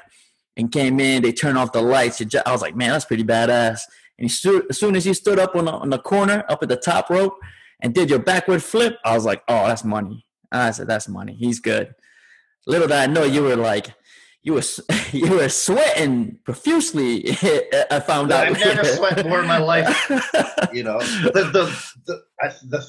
[0.58, 1.22] and came in.
[1.22, 2.22] They turned off the lights.
[2.46, 3.82] I was like, man, that's pretty badass.
[4.18, 6.70] And stood, as soon as you stood up on the, on the corner, up at
[6.70, 7.38] the top rope,
[7.82, 10.26] and did your backward flip, I was like, oh, that's money.
[10.52, 11.36] I said, that's money.
[11.36, 11.94] He's good.
[12.68, 13.94] Little did I know you were like,
[14.44, 14.62] you were
[15.12, 17.30] you were sweating profusely.
[17.92, 18.48] I found out.
[18.48, 20.12] I've never sweat more in my life.
[20.72, 22.88] You know, the, the, the, I, the,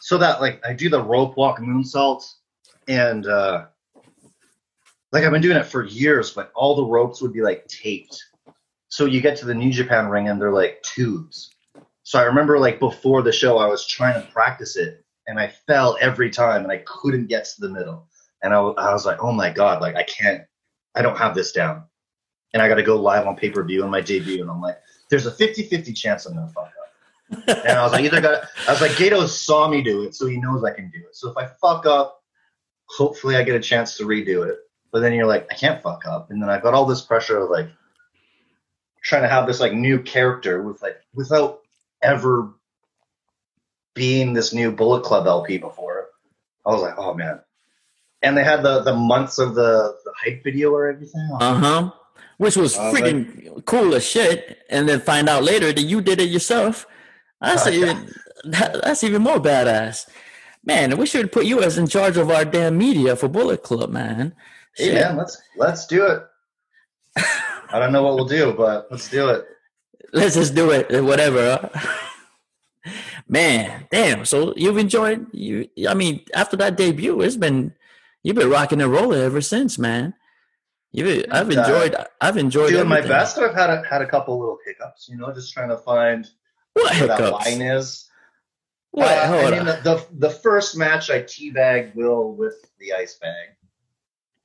[0.00, 2.22] so that, like, I do the rope walk moonsault,
[2.88, 3.66] and, uh,
[5.12, 8.22] like, I've been doing it for years, but all the ropes would be, like, taped.
[8.88, 11.54] So you get to the New Japan ring, and they're, like, tubes.
[12.02, 15.48] So I remember, like, before the show, I was trying to practice it, and I
[15.66, 18.08] fell every time, and I couldn't get to the middle.
[18.42, 20.42] And I, I was like, oh my God, like, I can't,
[20.94, 21.84] I don't have this down.
[22.52, 24.60] And I got to go live on pay per view on my debut, and I'm
[24.60, 24.78] like,
[25.08, 27.66] there's a 50 50 chance I'm going to fuck up.
[27.66, 30.26] And I was like, either got, I was like, Gedo saw me do it, so
[30.26, 31.16] he knows I can do it.
[31.16, 32.22] So if I fuck up,
[32.86, 34.58] hopefully I get a chance to redo it.
[34.90, 36.30] But then you're like, I can't fuck up.
[36.30, 37.68] And then I've got all this pressure of like
[39.02, 41.60] trying to have this like new character with like, without
[42.02, 42.52] ever
[43.94, 46.08] being this new Bullet Club LP before.
[46.66, 47.40] I was like, oh man.
[48.22, 51.28] And they had the, the months of the, the hype video or everything.
[51.40, 51.90] Uh huh.
[52.38, 56.20] Which was was freaking cool as shit, and then find out later that you did
[56.20, 56.86] it yourself.
[57.40, 58.10] That's Oh, even
[58.44, 60.08] that, that's even more badass.
[60.64, 63.90] Man, we should put you as in charge of our damn media for Bullet Club,
[63.90, 64.34] man.
[64.76, 64.94] Shit.
[64.94, 66.22] man, let's let's do it.
[67.72, 69.46] I don't know what we'll do, but let's do it.
[70.14, 71.70] Let's just do it, whatever.
[73.28, 74.26] Man, damn.
[74.26, 75.68] So you've enjoyed you.
[75.88, 77.72] I mean, after that debut, it's been
[78.22, 80.14] you've been rocking and rolling ever since, man.
[80.92, 81.96] You've I've enjoyed.
[82.20, 83.38] I've enjoyed Doing my best.
[83.38, 86.28] I've had a, had a couple little hiccups, you know, just trying to find
[86.74, 88.10] What where that line is.
[88.90, 89.08] What?
[89.08, 89.66] Uh, Hold I mean, on.
[89.66, 93.56] the, the the first match I teabagged Will with the ice bag.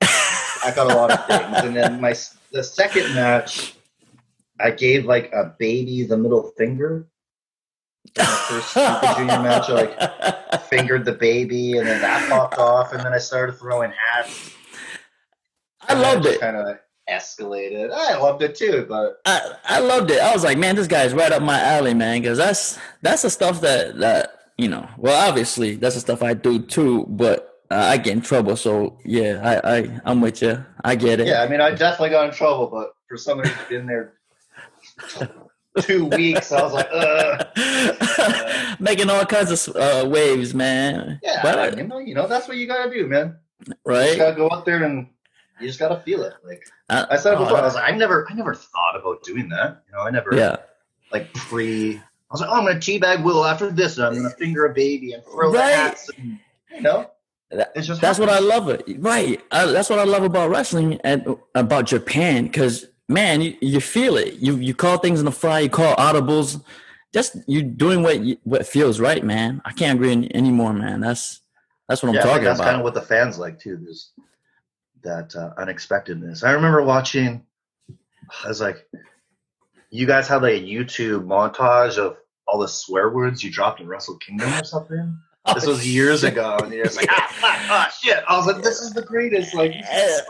[0.00, 2.14] I got a lot of things, and then my
[2.50, 3.74] the second match,
[4.58, 7.06] I gave like a baby the middle finger.
[8.16, 13.00] First Super Junior match, I like fingered the baby, and then that popped off, and
[13.00, 14.52] then I started throwing hats.
[15.82, 16.40] I loved it.
[16.40, 17.90] Kind of escalated.
[17.92, 20.20] I loved it too, but I, I loved it.
[20.20, 23.30] I was like, man, this guy's right up my alley, man, because that's that's the
[23.30, 24.88] stuff that that you know.
[24.96, 28.56] Well, obviously, that's the stuff I do too, but uh, I get in trouble.
[28.56, 30.64] So yeah, I, I I'm with you.
[30.84, 31.26] I get it.
[31.26, 32.66] yeah, I mean, I definitely got in trouble.
[32.66, 34.14] But for somebody who's been there
[35.82, 36.90] two weeks, I was like.
[38.80, 41.18] Making all kinds of uh, waves, man.
[41.22, 43.36] yeah, But- you know, you know, that's what you gotta do, man.
[43.66, 44.16] You just right.
[44.16, 45.08] gotta go out there and
[45.60, 46.34] you just gotta feel it.
[46.46, 48.96] Like Uh, I said it before, uh, I was like, I never, I never thought
[48.98, 49.82] about doing that.
[49.88, 50.56] You know, I never yeah.
[51.12, 51.96] like pre.
[51.96, 52.00] I
[52.30, 55.12] was like, oh, I'm gonna teabag Will after this, and I'm gonna finger a baby
[55.12, 55.74] and throw the Right.
[55.74, 56.08] hats.
[56.16, 56.38] And,
[56.74, 57.10] you know,
[57.50, 58.84] That- That's what I love it.
[58.98, 59.40] Right.
[59.50, 64.16] I, that's what I love about wrestling and about Japan because man, you, you feel
[64.16, 64.34] it.
[64.34, 65.60] You you call things on the fly.
[65.60, 66.62] You call audibles.
[67.12, 69.62] Just you doing what you, what feels right, man.
[69.64, 71.00] I can't agree any- anymore, man.
[71.00, 71.40] That's
[71.88, 72.68] that's what I'm yeah, I think talking that's about.
[72.68, 73.78] kind of what the fans like too.
[73.82, 74.12] There's
[75.02, 76.42] that uh, unexpectedness.
[76.42, 77.44] I remember watching.
[78.44, 78.86] I was like,
[79.90, 83.88] you guys had like a YouTube montage of all the swear words you dropped in
[83.88, 85.18] Wrestle Kingdom or something.
[85.54, 88.22] This was years ago, and you're just like, ah, fuck, ah, shit.
[88.28, 89.54] I was like, this is the greatest.
[89.54, 90.22] Like, is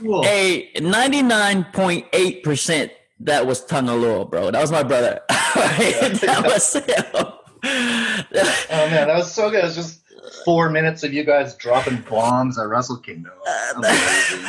[0.00, 0.22] cool.
[0.22, 4.50] Hey, ninety nine point eight percent that was Tanga Loa, bro.
[4.50, 5.20] That was my brother.
[5.28, 7.04] that was him.
[7.14, 9.60] Oh man, that was so good.
[9.60, 10.00] It was just
[10.44, 13.32] four minutes of you guys dropping bombs at Wrestle Kingdom.
[13.76, 14.44] Amazing.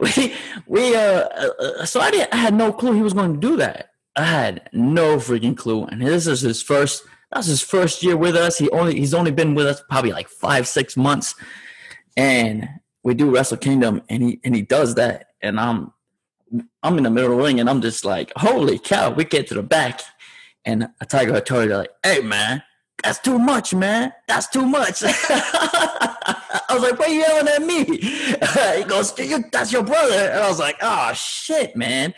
[0.00, 0.34] we
[0.66, 3.56] we uh, uh so I didn't I had no clue he was going to do
[3.56, 3.92] that.
[4.16, 5.84] I had no freaking clue.
[5.84, 8.58] And this is his first that was his first year with us.
[8.58, 11.34] He only he's only been with us probably like five, six months.
[12.16, 12.68] And
[13.02, 15.28] we do Wrestle Kingdom and he and he does that.
[15.42, 15.92] And I'm
[16.82, 19.48] I'm in the middle of the ring and I'm just like, holy cow, we get
[19.48, 20.00] to the back.
[20.64, 22.62] And a Tiger Hattori, like, hey man,
[23.02, 24.12] that's too much, man.
[24.26, 25.02] That's too much.
[25.04, 27.84] I was like, why you yelling at me?
[28.76, 29.14] he goes,
[29.52, 30.14] that's your brother.
[30.14, 32.14] And I was like, oh, shit, man.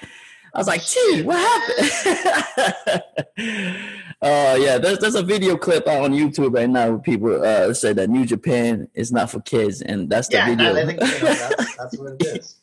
[0.55, 3.03] I was like, T, what happened?
[4.21, 7.73] Oh, yeah, there's, there's a video clip out on YouTube right now where people uh,
[7.73, 9.81] say that New Japan is not for kids.
[9.81, 10.75] And that's the Yeah, video.
[10.77, 12.57] I think you know, that's, that's what it is.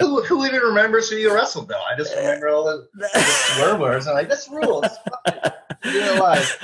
[0.00, 1.82] who, who even remembers who you wrestled though?
[1.82, 4.06] I just remember all the, the swear words.
[4.06, 4.86] I'm like, this rules.
[5.84, 6.58] Live.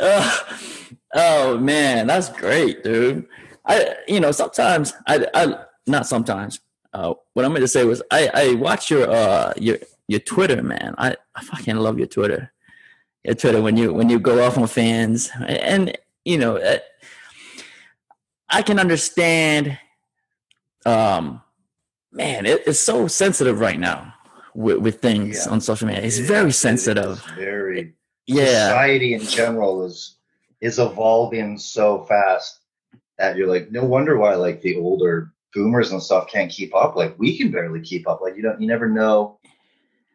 [0.00, 0.46] oh,
[1.14, 3.26] oh man, that's great, dude.
[3.64, 6.60] I you know sometimes I I not sometimes.
[6.92, 10.62] Uh, what I meant to say was I I watch your uh your your Twitter,
[10.62, 10.94] man.
[10.98, 12.52] I I fucking love your Twitter.
[13.26, 16.78] Your Twitter when you when you go off on fans and you know uh,
[18.48, 19.78] I can understand.
[20.84, 21.42] Um,
[22.12, 24.14] man, it, it's so sensitive right now
[24.54, 25.52] with, with things Yeah.
[25.52, 26.02] on social media.
[26.04, 27.18] It's Yeah, very it sensitive.
[27.18, 27.94] is Very.
[28.28, 28.68] Yeah.
[28.68, 30.16] Society in general is
[30.60, 32.60] is evolving so fast
[33.18, 36.94] that you're like, no wonder why like the older boomers and stuff can't keep up.
[36.96, 38.20] Like we can barely keep up.
[38.20, 39.38] Like you don't, you never know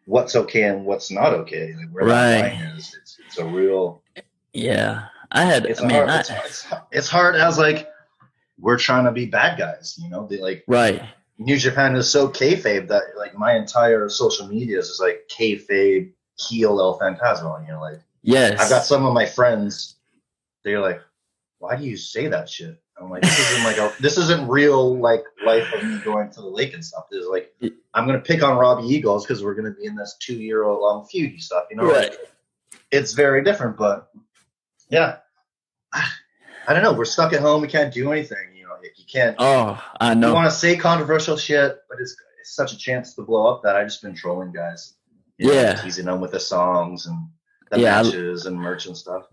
[0.05, 1.74] what's okay and what's not okay.
[1.78, 2.41] Like where Right.
[2.53, 2.95] line is.
[3.32, 4.03] It's a real.
[4.53, 5.65] Yeah, I had.
[5.65, 6.09] It's I mean, hard.
[6.09, 7.88] I, it's, it's, it's hard as like
[8.59, 9.97] we're trying to be bad guys.
[9.97, 11.01] You know, they like right.
[11.38, 16.11] New Japan is so kayfabe that like my entire social media is just like kayfabe
[16.38, 17.57] heel El Phantasmo.
[17.57, 18.59] And you're like, Yes.
[18.59, 19.95] I've got some of my friends.
[20.63, 21.01] They're like,
[21.59, 22.79] why do you say that shit?
[22.99, 26.41] I'm like, this isn't like a, this isn't real like life of me going to
[26.41, 27.05] the lake and stuff.
[27.09, 27.51] This is like,
[27.95, 30.82] I'm gonna pick on Robbie Eagles because we're gonna be in this two year old
[30.82, 31.65] long um, feud and stuff.
[31.71, 32.11] You know, Right.
[32.11, 32.19] Like,
[32.91, 34.09] it's very different, but
[34.89, 35.17] yeah,
[35.93, 36.93] I don't know.
[36.93, 37.61] We're stuck at home.
[37.61, 38.55] We can't do anything.
[38.55, 39.35] You know, you can't.
[39.39, 40.29] Oh, I know.
[40.29, 43.63] You want to say controversial shit, but it's, it's such a chance to blow up
[43.63, 44.93] that I've just been trolling guys.
[45.37, 45.73] You know, Yeah.
[45.75, 47.17] teasing them with the songs and
[47.71, 49.23] the Yeah, I- matches and merch and stuff.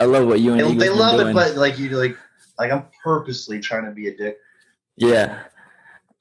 [0.00, 1.28] I love what you and They, they love doing.
[1.28, 2.16] it, but like you like
[2.58, 4.38] like I'm purposely trying to be a dick,
[4.96, 5.42] yeah.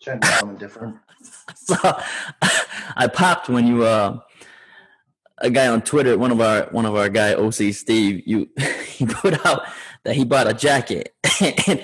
[0.01, 0.97] trying to be something different.
[1.55, 1.75] So
[2.95, 4.19] I popped when you uh
[5.41, 8.49] a guy on Twitter, one of our one of our guy OC Steve, you
[8.85, 9.63] he put out
[10.03, 11.81] that he bought a jacket, and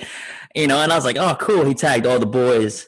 [0.55, 1.65] you know, and I was like, oh, cool.
[1.65, 2.87] He tagged all the boys,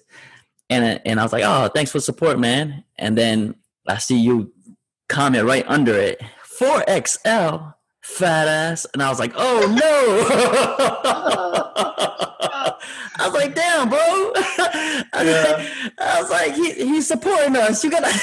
[0.70, 2.84] and and I was like, oh, thanks for support, man.
[2.98, 3.56] And then
[3.88, 4.54] I see you
[5.10, 7.58] comment right under it, four XL,
[8.02, 10.28] fat ass, and I was like, oh no.
[13.20, 13.98] I was like, damn, bro.
[14.00, 15.68] I, was like,
[16.00, 17.84] I was like, he, he's supporting us.
[17.84, 18.14] You gotta.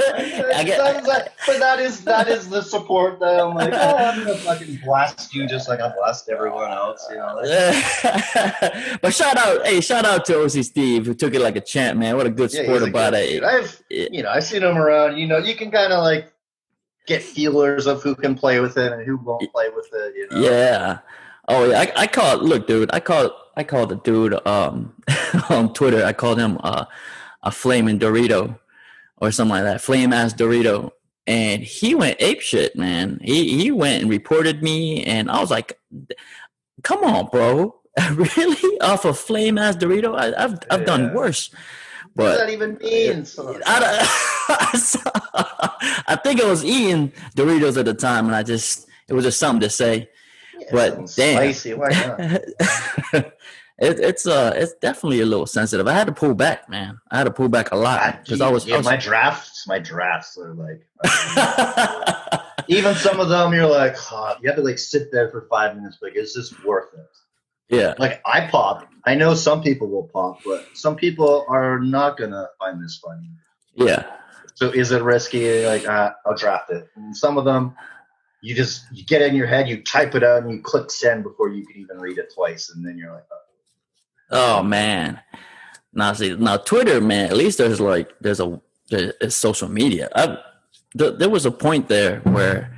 [0.56, 4.24] I get, that- but that is that is the support that I'm like, oh, I'm
[4.24, 7.06] gonna fucking blast you just like I blast everyone else.
[7.10, 11.40] You know, like, but shout out, hey, shout out to OC Steve who took it
[11.40, 12.16] like a champ, man.
[12.16, 13.30] What a good yeah, sport about good it.
[13.40, 13.44] dude.
[13.44, 15.18] I've you know I've seen him around.
[15.18, 16.32] You know, you can kind of like
[17.06, 20.14] get feelers of who can play with it and who won't play with it.
[20.16, 20.98] You know, Yeah.
[21.48, 21.80] Oh yeah.
[21.80, 22.42] I, I called.
[22.42, 22.90] Look, dude.
[22.92, 23.32] I called.
[23.56, 24.94] I called the dude um
[25.50, 26.04] on Twitter.
[26.04, 26.84] I called him uh,
[27.42, 28.58] a flaming Dorito
[29.20, 29.80] or something like that.
[29.80, 30.90] Flame ass Dorito.
[31.26, 33.20] And he went ape shit, man.
[33.22, 35.78] He he went and reported me, and I was like,
[36.82, 37.76] "Come on, bro,
[38.12, 38.80] really?
[38.80, 40.18] Off a flame ass Dorito?
[40.18, 41.14] I, I've I've done Yeah.
[41.14, 41.50] worse."
[42.14, 43.24] what does that even mean?
[43.34, 44.06] So- I, don't-
[46.08, 49.38] I think I was eating Doritos at the time, and I just it was just
[49.38, 50.08] something to say.
[50.58, 51.06] Yeah, but damn.
[51.52, 51.74] spicy.
[51.74, 51.88] Why
[53.12, 53.32] not?
[53.80, 55.86] It, it's uh it's definitely a little sensitive.
[55.86, 56.98] I had to pull back, man.
[57.10, 59.66] I had to pull back a lot because I was, yeah, I was my drafts.
[59.66, 60.86] My drafts are like.
[62.68, 65.74] even some of them you're like oh, you have to like sit there for five
[65.74, 70.08] minutes like is this worth it yeah, like i pop i know some people will
[70.12, 73.30] pop but some people are not gonna find this funny
[73.74, 74.04] Yeah.
[74.54, 75.64] So is it risky?
[75.64, 76.88] Like uh, I'll draft it.
[76.96, 77.74] And some of them,
[78.42, 80.90] you just you get it in your head, you type it out, and you click
[80.90, 83.36] send before you can even read it twice, and then you're like, oh.
[84.30, 85.20] Oh man.
[85.92, 87.26] Now see now Twitter, man.
[87.30, 88.60] At least there's like there's a
[88.90, 90.08] there's social media.
[90.14, 90.38] I,
[90.96, 92.76] th- there was a point there where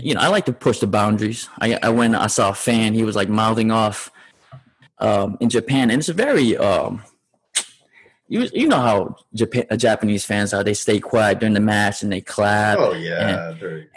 [0.00, 1.48] you know I like to push the boundaries.
[1.60, 2.94] I I went I saw a fan.
[2.94, 4.10] He was like mouthing off
[4.98, 7.02] um, in Japan, and it's a very um,
[8.28, 10.64] you you know how Japan Japanese fans are.
[10.64, 12.78] They stay quiet during the match and they clap.
[12.78, 13.88] oh yeah, very-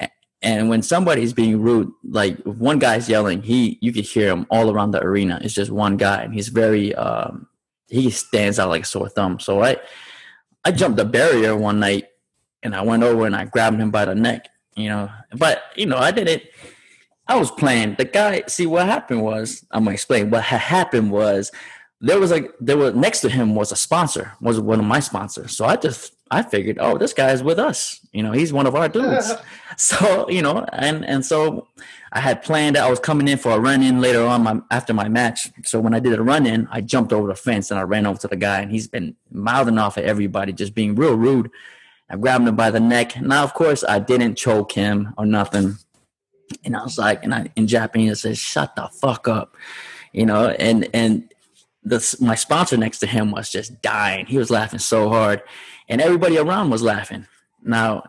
[0.41, 4.71] And when somebody's being rude, like one guy's yelling, he you can hear him all
[4.71, 5.39] around the arena.
[5.43, 7.47] It's just one guy, and he's very um,
[7.87, 9.39] he stands out like a sore thumb.
[9.39, 9.77] So I
[10.63, 12.07] I jumped the barrier one night,
[12.63, 14.49] and I went over and I grabbed him by the neck.
[14.75, 16.51] You know, but you know I did it.
[17.27, 17.95] I was playing.
[17.95, 18.43] The guy.
[18.47, 20.29] See what happened was I'm gonna explain.
[20.29, 21.51] What had happened was
[22.01, 24.99] there was like there was next to him was a sponsor was one of my
[24.99, 28.67] sponsors so i just i figured oh this guy's with us you know he's one
[28.67, 29.33] of our dudes.
[29.77, 31.67] So you know and and so
[32.11, 34.59] i had planned that i was coming in for a run in later on my
[34.71, 35.49] after my match.
[35.63, 38.05] So when i did a run in i jumped over the fence and i ran
[38.05, 41.51] over to the guy and he's been mouthing off at everybody just being real rude.
[42.09, 43.19] I grabbed him by the neck.
[43.21, 45.77] Now of course i didn't choke him or nothing.
[46.65, 49.55] And i was like and i in japanese i said shut the fuck up
[50.11, 51.29] you know and and
[51.83, 54.25] the my sponsor next to him was just dying.
[54.25, 55.41] He was laughing so hard,
[55.87, 57.27] and everybody around was laughing.
[57.63, 58.03] Now,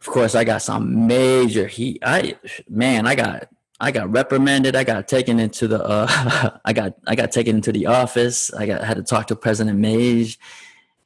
[0.00, 1.98] of course, I got some major heat.
[2.04, 2.36] I
[2.68, 3.48] man, I got
[3.80, 4.76] I got reprimanded.
[4.76, 8.52] I got taken into the uh, I got I got taken into the office.
[8.52, 10.36] I got had to talk to President Meij.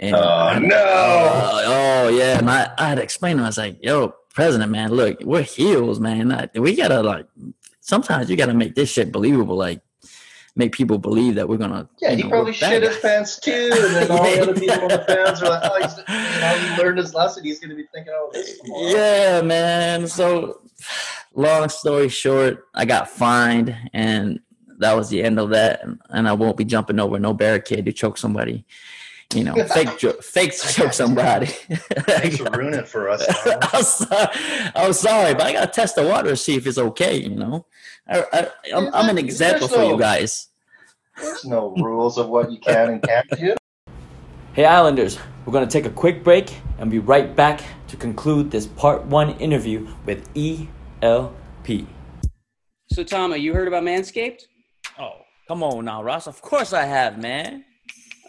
[0.00, 0.76] And Oh, no.
[0.76, 3.44] Uh, oh yeah, and I, I had to explain to him.
[3.44, 6.32] I was like, "Yo, President, man, look, we're heels, man.
[6.32, 7.26] I, we gotta like
[7.80, 9.56] sometimes you gotta make this shit believable.
[9.56, 9.80] Like
[10.56, 11.88] make people believe that we're gonna.
[12.00, 14.88] Yeah, you he probably shit his pants too, and then all the other people in
[14.88, 17.44] the fans are like, "Oh, he's, you know, he learned his lesson.
[17.44, 20.06] He's going to be thinking, oh, this tomorrow." Yeah, man.
[20.06, 20.60] So,
[21.34, 24.40] long story short, I got fined, and
[24.78, 25.82] that was the end of that.
[26.10, 28.64] And I won't be jumping over no barricade to choke somebody.
[29.32, 31.46] You know, fake, jo- fake choke somebody.
[31.46, 33.24] Thanks for ruining it for us.
[33.72, 34.28] I'm sorry.
[34.76, 37.16] I'm sorry, but I gotta test the water to see if it's okay.
[37.16, 37.66] You know,
[38.08, 40.48] I, I, I'm, I'm an example for you guys.
[41.16, 43.54] There's no rules of what you can and can't do.
[44.52, 48.50] Hey Islanders, we're going to take a quick break and be right back to conclude
[48.50, 51.86] this part one interview with ELP.
[52.90, 54.42] So, Tama, you heard about Manscaped?
[54.98, 56.26] Oh, come on now, Ross.
[56.26, 57.64] Of course I have, man.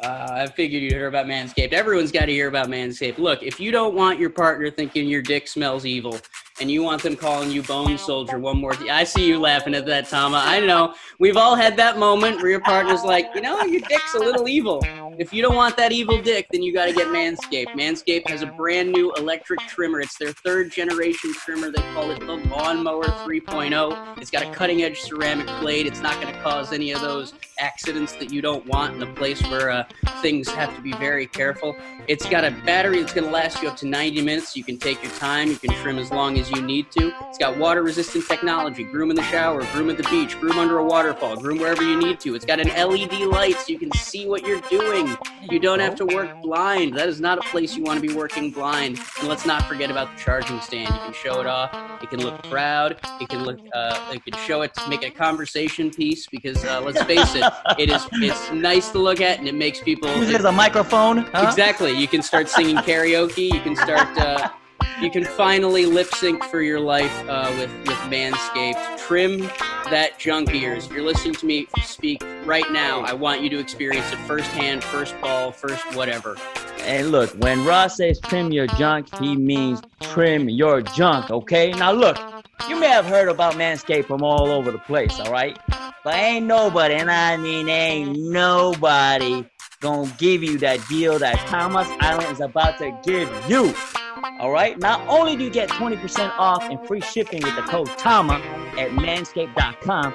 [0.02, 1.72] Uh, I figured you'd hear about Manscaped.
[1.72, 3.18] Everyone's got to hear about Manscaped.
[3.18, 6.20] Look, if you don't want your partner thinking your dick smells evil
[6.60, 9.76] and you want them calling you Bone Soldier one more time, I see you laughing
[9.76, 10.42] at that, Tama.
[10.44, 10.94] I know.
[11.20, 14.48] We've all had that moment where your partner's like, you know, your dick's a little
[14.48, 14.82] evil.
[15.18, 17.70] If you don't want that evil dick, then you got to get Manscaped.
[17.70, 20.02] Manscaped has a brand new electric trimmer.
[20.02, 21.72] It's their third generation trimmer.
[21.72, 24.18] They call it the Lawnmower 3.0.
[24.18, 25.88] It's got a cutting edge ceramic blade.
[25.88, 29.14] It's not going to cause any of those accidents that you don't want in a
[29.14, 29.84] place where uh,
[30.22, 31.76] things have to be very careful.
[32.08, 34.56] It's got a battery that's going to last you up to 90 minutes.
[34.56, 35.48] You can take your time.
[35.48, 37.14] You can trim as long as you need to.
[37.30, 38.84] It's got water resistant technology.
[38.84, 41.98] Groom in the shower, groom at the beach, groom under a waterfall, groom wherever you
[41.98, 42.36] need to.
[42.36, 45.18] It's got an LED light so you can see what you're doing.
[45.50, 46.96] You don't have to work blind.
[46.96, 49.00] That is not a place you want to be working blind.
[49.20, 50.94] And let's not forget about the charging stand.
[50.94, 51.74] You can show it off.
[52.02, 52.98] It can look proud.
[53.20, 53.60] It can look.
[53.74, 57.44] Uh, it can show it to make a conversation piece because uh, let's face it,
[57.78, 58.06] it is.
[58.14, 60.14] It's nice to look at and it makes people.
[60.16, 61.18] Use it as a microphone.
[61.18, 61.46] Huh?
[61.48, 61.92] Exactly.
[61.92, 63.54] You can start singing karaoke.
[63.54, 64.18] You can start.
[64.18, 64.50] Uh,
[65.02, 68.98] you can finally lip sync for your life uh, with with Manscaped.
[68.98, 69.40] Trim
[69.90, 70.86] that junk ears.
[70.86, 74.84] If you're listening to me speak right now, I want you to experience it firsthand,
[74.84, 76.38] first ball, first whatever.
[76.80, 81.72] And look, when Ross says trim your junk, he means trim your junk, okay?
[81.72, 82.18] Now look,
[82.70, 85.60] you may have heard about Manscaped from all over the place, all right?
[86.04, 89.46] But ain't nobody, and I mean ain't nobody,
[89.82, 93.74] gonna give you that deal that Tama's Island is about to give you.
[94.40, 94.78] All right.
[94.80, 98.34] Not only do you get 20% off and free shipping with the code TAMA
[98.78, 100.14] at manscaped.com,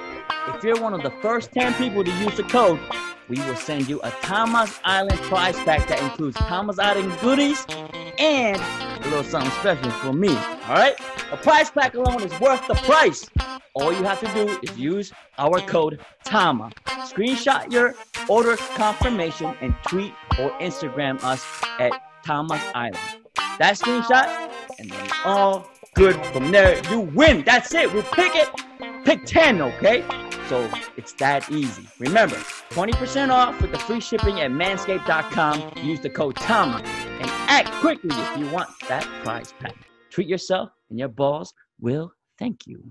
[0.54, 2.80] if you're one of the first 10 people to use the code,
[3.28, 7.64] we will send you a Tama's Island prize pack that includes Tama's Island goodies
[8.18, 10.30] and a little something special for me.
[10.30, 10.96] All right?
[11.30, 13.30] The prize pack alone is worth the price.
[13.74, 16.72] All you have to do is use our code TAMA.
[16.86, 17.94] Screenshot your
[18.28, 21.46] order confirmation and tweet or Instagram us
[21.78, 21.92] at
[22.24, 23.19] Tama's Island.
[23.60, 26.80] That screenshot, and then all good from there.
[26.90, 27.44] You win.
[27.44, 27.92] That's it.
[27.92, 28.48] We pick it.
[29.04, 30.02] Pick 10, okay?
[30.48, 31.86] So it's that easy.
[31.98, 32.36] Remember,
[32.70, 35.74] 20% off with the free shipping at manscaped.com.
[35.84, 36.82] Use the code TAMA.
[36.82, 39.76] And Act quickly if you want that prize pack.
[40.08, 42.82] Treat yourself, and your balls will thank you.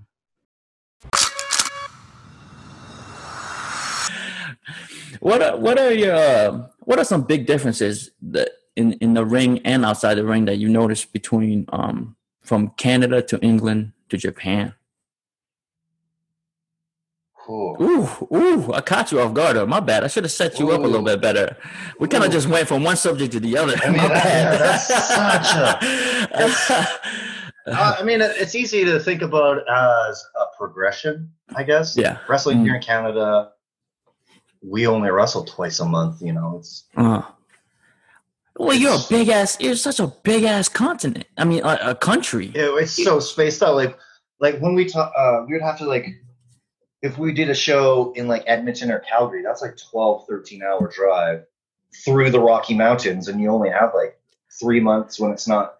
[5.18, 9.60] What are, what are your what are some big differences that in, in the ring
[9.64, 14.74] and outside the ring that you noticed between um, from Canada to England to Japan?
[17.36, 17.76] Cool.
[17.80, 19.56] Ooh, ooh, I caught you off guard.
[19.68, 20.04] My bad.
[20.04, 21.56] I should have set you up a little bit better.
[21.98, 23.74] We kind of just went from one subject to the other.
[23.82, 24.90] I mean, My that-
[26.30, 26.30] bad.
[26.38, 27.00] that's such
[27.66, 31.96] Uh, I mean, it's easy to think about as a progression, I guess.
[31.96, 32.18] yeah.
[32.28, 32.64] Wrestling Mm.
[32.64, 33.50] here in Canada,
[34.62, 36.22] we only wrestle twice a month.
[36.22, 37.22] You know, it's Uh.
[38.66, 39.56] Well, you're a big ass.
[39.60, 41.26] You're such a big ass continent.
[41.36, 42.46] I mean, a, a country.
[42.54, 43.74] it- it's so spaced out.
[43.74, 43.98] Like,
[44.40, 46.06] like when we talk, uh, we would have to like,
[47.02, 50.90] if we did a show in like Edmonton or Calgary, that's like 12, 13 hour
[50.94, 51.44] drive
[52.04, 54.18] through the Rocky Mountains, and you only have like
[54.60, 55.74] three months when it's not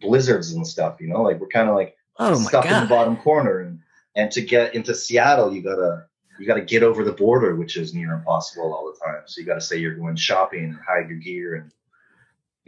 [0.00, 1.00] blizzards and stuff.
[1.00, 3.80] You know, like we're kind of like Oh stuck in the bottom corner and
[4.14, 6.04] and to get into Seattle you gotta
[6.38, 9.46] you gotta get over the border which is near impossible all the time so you
[9.46, 11.72] gotta say you're going shopping and hide your gear and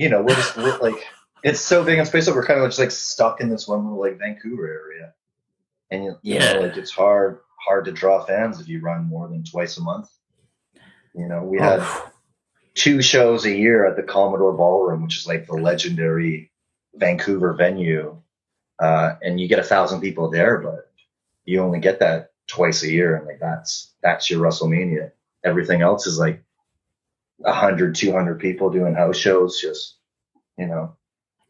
[0.02, 1.06] you know we're just we're like
[1.42, 3.84] it's so big in space that we're kind of just like stuck in this one
[3.84, 5.14] little like Vancouver area
[5.90, 6.54] and you, you Yeah.
[6.54, 9.82] know like it's hard hard to draw fans if you run more than twice a
[9.82, 10.08] month
[11.14, 11.82] you know we had
[12.74, 16.50] two shows a year at the Commodore Ballroom, which is like the legendary
[16.94, 18.16] Vancouver venue.
[18.78, 20.90] Uh, and you get a thousand people there, but
[21.44, 23.16] you only get that twice a year.
[23.16, 25.12] And like, that's, that's your WrestleMania.
[25.44, 26.42] Everything else is like
[27.44, 29.96] a hundred, two hundred people doing house shows, just,
[30.58, 30.96] you know,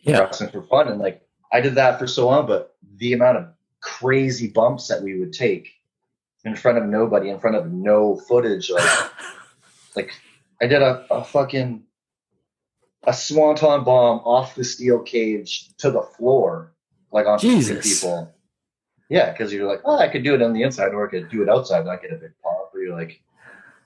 [0.00, 0.30] yeah.
[0.30, 0.88] for fun.
[0.88, 1.22] And like,
[1.52, 3.48] I did that for so long, but the amount of
[3.80, 5.68] crazy bumps that we would take
[6.44, 9.10] in front of nobody, in front of no footage, like,
[9.96, 10.10] like
[10.60, 11.84] I did a, a fucking
[13.04, 16.72] a swanton bomb off the steel cage to the floor,
[17.10, 18.34] like on people.
[19.08, 21.28] Yeah, because you're like, oh, I could do it on the inside, or I could
[21.28, 22.70] do it outside, and I get a big pop.
[22.72, 23.20] Or you're like,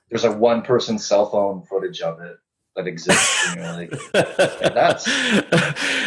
[0.09, 2.37] there's a one person cell phone footage of it
[2.75, 3.89] that exists, and you're like,
[4.61, 5.07] that's-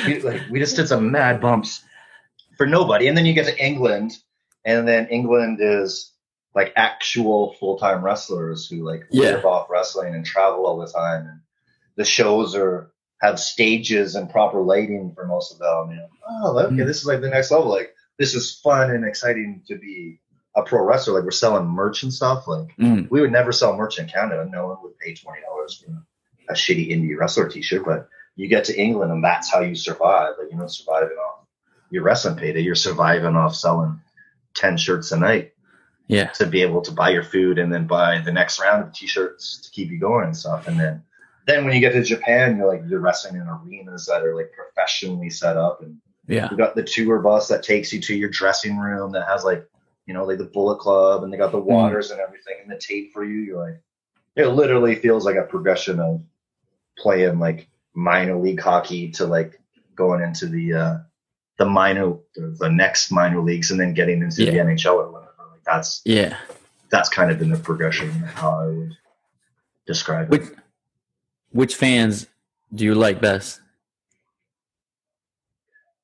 [0.06, 1.82] we, like we just did some mad bumps
[2.56, 4.12] for nobody, and then you get to England,
[4.64, 6.12] and then England is
[6.54, 9.30] like actual full time wrestlers who like Yeah.
[9.36, 11.40] live off wrestling and travel all the time, and
[11.96, 15.90] the shows are have stages and proper lighting for most of them.
[15.90, 16.86] You know, oh, okay, Mm.
[16.86, 17.68] this is like the next level.
[17.68, 20.20] Like this is fun and exciting to be
[20.56, 21.14] a pro wrestler.
[21.14, 22.46] Like we're selling merch and stuff.
[22.48, 24.48] Like Mm, we would never sell merch in Canada.
[24.50, 25.92] No one would pay twenty dollars for
[26.48, 27.84] a shitty indie wrestler T-shirt.
[27.84, 30.34] But you get to England, and that's how you survive.
[30.38, 31.46] Like you don't surviving off
[31.90, 32.60] your wrestling payday.
[32.60, 34.00] You're surviving off selling
[34.54, 35.52] ten shirts a night
[36.08, 36.30] yeah.
[36.30, 39.58] to be able to buy your food and then buy the next round of T-shirts
[39.62, 40.66] to keep you going and stuff.
[40.66, 41.04] And then
[41.46, 44.52] then when you get to Japan, you're like you're wrestling in arenas that are like
[44.52, 46.48] professionally set up and Yeah.
[46.50, 49.64] you got the tour bus that takes you to your dressing room that has like,
[50.06, 52.78] you know, like the Bullet Club and they got the waters and everything and the
[52.78, 53.40] tape for you.
[53.40, 53.80] You're like,
[54.36, 56.22] it literally feels like a progression of
[56.98, 59.60] playing like minor league hockey to like
[59.94, 60.98] going into the uh
[61.58, 65.32] the minor the, next minor leagues and then getting into the NHL or whatever.
[65.50, 66.36] Like that's Yeah.
[66.90, 68.96] that's kind of been the progression how I would
[69.86, 70.40] describe it.
[70.40, 70.48] Which
[71.50, 72.26] which fans
[72.74, 73.60] do you like best?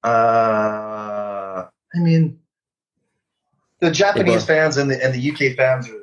[0.04, 2.38] Uh, I mean,
[3.80, 6.02] the Japanese both- fans and the and the UK fans are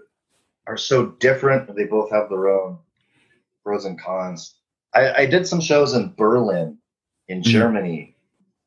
[0.68, 1.76] are so different.
[1.76, 2.78] They both have their own
[3.64, 4.56] pros and cons.
[4.94, 6.78] I, I did some shows in Berlin,
[7.28, 7.46] in Mhm.
[7.46, 8.16] Germany,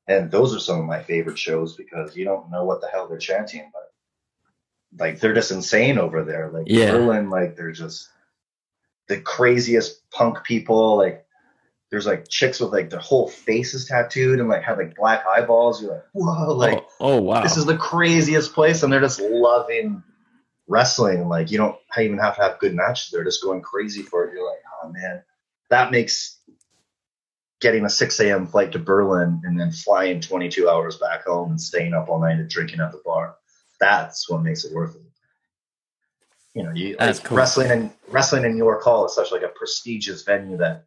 [0.09, 3.07] and those are some of my favorite shows because you don't know what the hell
[3.09, 3.93] they're chanting, but
[4.99, 6.51] like they're just insane over there.
[6.51, 6.93] Like Yeah.
[6.93, 8.09] Berlin, like they're just
[9.09, 10.97] the craziest punk people.
[10.97, 11.26] Like
[11.97, 15.81] there's like chicks with like their whole faces tattooed and like have like black eyeballs.
[15.81, 17.43] You're like, whoa, oh, like oh, oh wow.
[17.43, 20.03] this is the craziest place, and they're just loving
[20.69, 21.27] wrestling.
[21.27, 24.35] Like you don't even have to have good matches; they're just going crazy for it.
[24.35, 25.23] You're like, oh man,
[25.71, 26.39] that makes
[27.63, 28.47] getting a 6 a.m.
[28.47, 32.39] flight to Berlin and then flying 22 hours back home and staying up all night
[32.39, 33.37] and drinking at the bar.
[33.81, 35.03] That's what makes it worth it.
[36.55, 37.39] You know, you like cool.
[37.39, 40.85] wrestling and wrestling in New York Hall is such like a prestigious venue that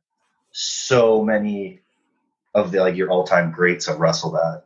[0.52, 1.82] so many
[2.56, 4.66] of the like your all time greats have wrestled at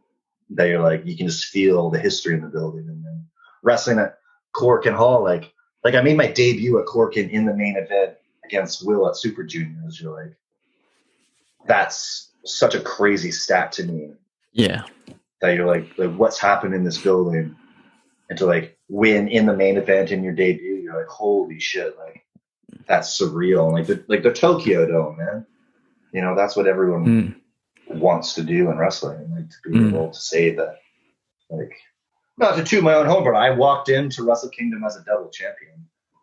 [0.51, 3.25] that you're like you can just feel the history in the building and then
[3.61, 4.17] wrestling at
[4.55, 5.53] Korakuen Hall like
[5.83, 8.15] like I made my debut at Korakuen in the main event
[8.45, 9.99] against Will at Super Juniors.
[9.99, 10.35] You're like
[11.65, 14.11] that's such a crazy stat to me
[14.51, 14.83] yeah.
[15.41, 17.55] that you're like, like what's happened in this building
[18.29, 21.97] and to like win in the main event in your debut you're like holy shit
[21.97, 22.25] like
[22.85, 25.45] that's surreal like the like the Tokyo Dome man
[26.13, 27.05] you know that's what everyone
[27.89, 27.99] Mm.
[27.99, 29.89] wants to do in wrestling, like to be Mm.
[29.89, 30.77] able to say that,
[31.49, 31.73] like,
[32.37, 35.29] not to toot my own horn, but I walked into Wrestle Kingdom as a double
[35.29, 35.73] champion.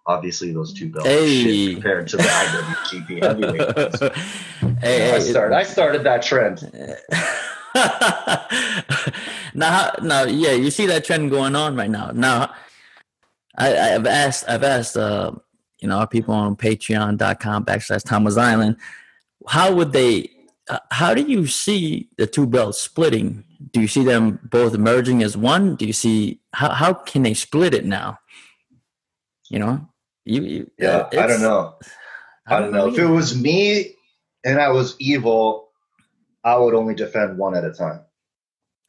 [0.07, 1.74] Obviously, those two belts Hey.
[1.74, 3.74] compared to the IWGP heavyweight.
[3.76, 3.99] belts.
[4.80, 5.55] hey, I hey, started.
[5.55, 6.72] I started that trend.
[9.55, 12.11] now, now, yeah, you see that trend going on right now.
[12.12, 12.53] Now,
[13.57, 15.32] I, I've asked, I've asked, uh,
[15.80, 18.76] you know, our people on Patreon.com backslash Tama's Island,
[19.49, 20.30] how would they?
[20.68, 23.45] Uh, how do you see the two belts splitting?
[23.72, 25.76] Do you see them both merging as one?
[25.76, 28.18] Do you see how how can they split it now?
[29.49, 29.88] You know,
[30.24, 31.74] you, you Yeah, I don't know.
[32.47, 32.88] I don't know.
[32.88, 33.95] If it was me
[34.45, 35.70] and I was evil,
[36.45, 38.01] I would only defend one at a time.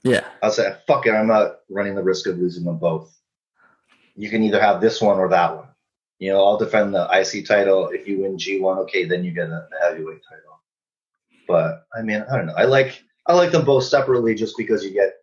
[0.04, 3.16] Yeah, I'll say, fuck it, I'm not running the risk of losing them both.
[4.16, 5.68] You can either have this one or that one.
[6.22, 7.90] You know, I'll defend the IC title.
[7.90, 10.62] If you win G1, okay, then you get the heavyweight title.
[11.48, 12.54] But I mean, I don't know.
[12.56, 15.14] I like I like them both separately just because you get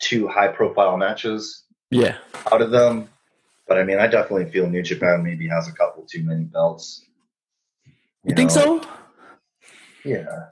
[0.00, 2.16] two high profile matches yeah.
[2.50, 3.10] out of them.
[3.68, 7.04] But I mean, I definitely feel New Japan maybe has a couple too many belts.
[8.24, 8.80] You think know?
[8.80, 8.88] so?
[10.02, 10.46] Yeah.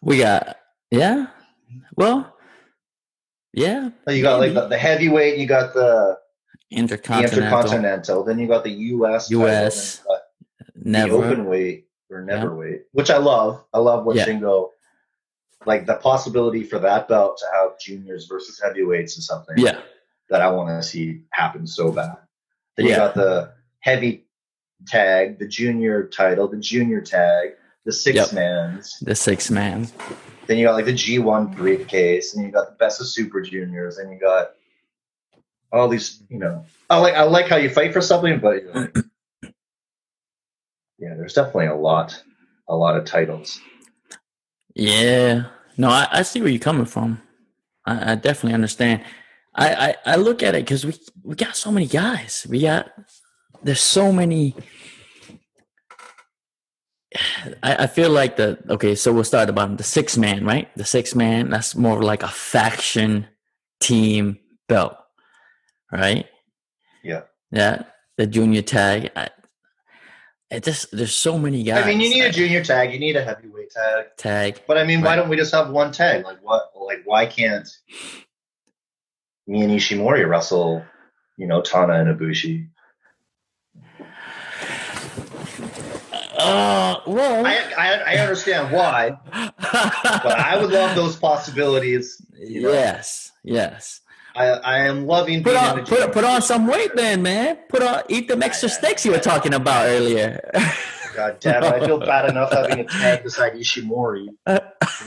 [0.00, 0.58] We got
[0.92, 1.26] yeah.
[1.96, 2.36] Well,
[3.52, 3.90] yeah.
[4.06, 4.60] You got like maybe.
[4.60, 6.18] the, the heavyweight, you got the,
[6.70, 10.20] the intercontinental, intercontinental, then you got the US, US, got
[10.74, 11.14] the never.
[11.24, 13.64] open weight or never weight, which I love.
[13.72, 14.26] I love what Yeah.
[14.26, 14.70] Shingo
[15.66, 19.80] like the possibility for that belt to have juniors versus heavyweights is something Yeah,
[20.30, 22.16] that I want to see happen so bad.
[22.76, 24.26] Then you got the heavy
[24.86, 27.50] tag, the junior title, the junior tag,
[27.84, 28.32] the six Yep.
[28.34, 28.98] mans.
[29.00, 29.88] the six man.
[30.46, 33.98] Then you got like the G1 briefcase, and you got the best of Super Juniors,
[33.98, 34.52] and you got
[35.72, 36.22] all these.
[36.28, 38.88] You know, I like I like how you fight for something, but you know,
[40.98, 42.22] yeah, there's definitely a lot,
[42.68, 43.60] a lot of titles.
[44.74, 45.44] Yeah.
[45.76, 47.22] No, I, I see where you're coming from.
[47.86, 49.02] I, I definitely understand.
[49.54, 52.46] I, I, I look at it because we we got so many guys.
[52.48, 52.90] We got
[53.62, 54.54] there's so many.
[57.62, 59.76] I, I feel like the okay, so we'll start at the bottom.
[59.76, 60.74] The six man, right?
[60.76, 61.50] The six man.
[61.50, 63.26] That's more like a faction
[63.80, 64.38] team
[64.68, 64.96] belt,
[65.92, 66.26] right?
[67.02, 67.22] Yeah.
[67.50, 67.82] Yeah.
[68.16, 69.10] The junior tag.
[69.16, 69.28] I,
[70.50, 71.84] it just there's so many guys.
[71.84, 74.62] I mean, you need a junior tag, you need a heavyweight tag, tag.
[74.66, 75.16] but I mean, why Right.
[75.16, 76.24] don't we just have one tag?
[76.24, 76.62] Like what?
[76.74, 77.68] Like why can't
[79.46, 80.84] me and Ishimori wrestle?
[81.36, 82.68] You know, Tana and Ibushi.
[86.40, 92.24] Uh, well, I, I I understand why, but I would love those possibilities.
[92.38, 94.00] You know, Yes, yes.
[94.38, 97.58] I I am loving Put on put put on some weight, then, man.
[97.68, 100.40] Put on eat them extra steaks you were talking about earlier.
[101.16, 101.72] God damn it!
[101.72, 104.28] I feel bad enough having a tag beside Ishimori.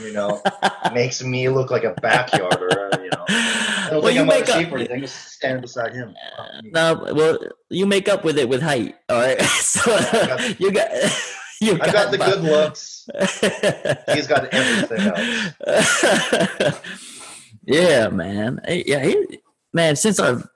[0.02, 0.42] You know,
[0.92, 2.70] makes me look like a backyarder.
[2.70, 4.60] Uh, you know, I don't well, think you I'm make up.
[4.60, 5.00] shape or anything.
[5.00, 6.14] Just stand beside him.
[6.64, 7.38] No, well,
[7.70, 8.96] you make up with it with height.
[9.08, 9.90] All right, so
[10.58, 10.90] you got
[11.62, 13.08] you I got the good looks.
[14.14, 15.00] He's got everything
[16.60, 17.11] else.
[17.64, 18.60] Yeah, man.
[18.64, 19.40] Hey, Yeah, he,
[19.72, 19.96] man.
[19.96, 20.46] Since I've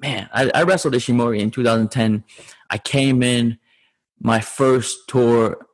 [0.00, 2.24] man, I, I wrestled Ishimori in 2010.
[2.70, 3.58] I came in
[4.20, 5.66] my first tour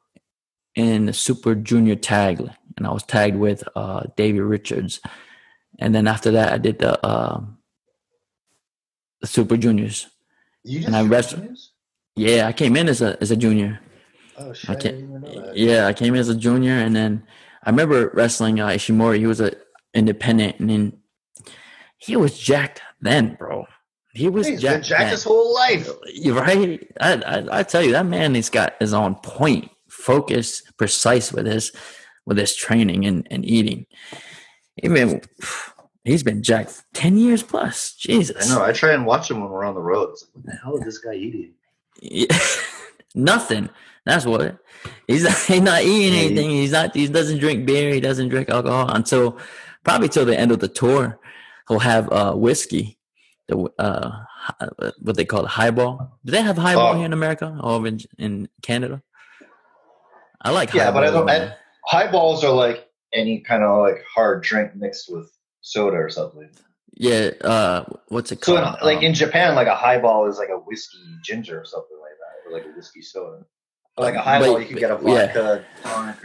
[0.74, 2.40] in the Super Junior tag,
[2.76, 5.00] and I was tagged with uh, Davey Richards.
[5.78, 7.58] And then after that, I did the um
[9.20, 10.06] the Super Juniors.
[10.64, 11.56] You And I wrestled-
[12.16, 13.80] Yeah, I came in as a as a junior.
[14.36, 14.70] Oh shit!
[14.70, 15.56] I I can't- didn't even know that.
[15.56, 17.22] Yeah, I came in as a junior, and then
[17.64, 19.18] I remember wrestling uh, Ishimori.
[19.18, 19.52] He was a
[19.94, 20.92] independent, and then
[21.98, 23.66] he was jacked then, bro.
[24.12, 24.86] He was He's been jacked.
[24.86, 25.10] jacked then.
[25.10, 25.88] his whole life.
[26.12, 26.86] You're right.
[27.00, 31.46] I, I I tell you, that man he's got is on point, focused, precise with
[31.46, 31.72] his
[32.26, 33.86] with his training and, and eating.
[34.82, 35.20] Even
[36.04, 37.94] he's been jacked ten years plus.
[37.94, 38.50] Jesus.
[38.50, 38.64] I know.
[38.64, 40.10] I try and watch him when we're on the road.
[40.10, 41.52] It's like, what the hell is this guy eating?
[42.00, 42.36] Yeah.
[43.14, 43.68] Nothing.
[44.06, 44.58] That's what.
[45.06, 46.50] He's not, he's not eating anything.
[46.50, 46.96] He's not.
[46.96, 47.92] He doesn't drink beer.
[47.94, 49.38] He doesn't drink alcohol until
[49.84, 51.18] probably till the end of the tour.
[51.68, 52.98] He'll have uh, whiskey,
[53.48, 54.24] the uh,
[55.00, 56.18] what they call it, highball.
[56.24, 56.96] Do they have highball Oh.
[56.96, 59.02] here in America or in, in Canada?
[60.42, 60.72] I like.
[60.74, 61.28] Yeah, but I don't.
[61.30, 61.54] I,
[61.86, 66.50] highballs are like any kind of like hard drink mixed with soda or something.
[66.94, 67.30] yeah.
[67.42, 68.78] Uh, what's it So, called?
[68.80, 71.98] in, like Um, in Japan, like a highball is like a whiskey ginger or something
[72.00, 73.44] like that, or like a whiskey soda.
[73.96, 75.26] But like a highball, But- you could get a yeah.
[75.26, 76.16] vodka, tonic,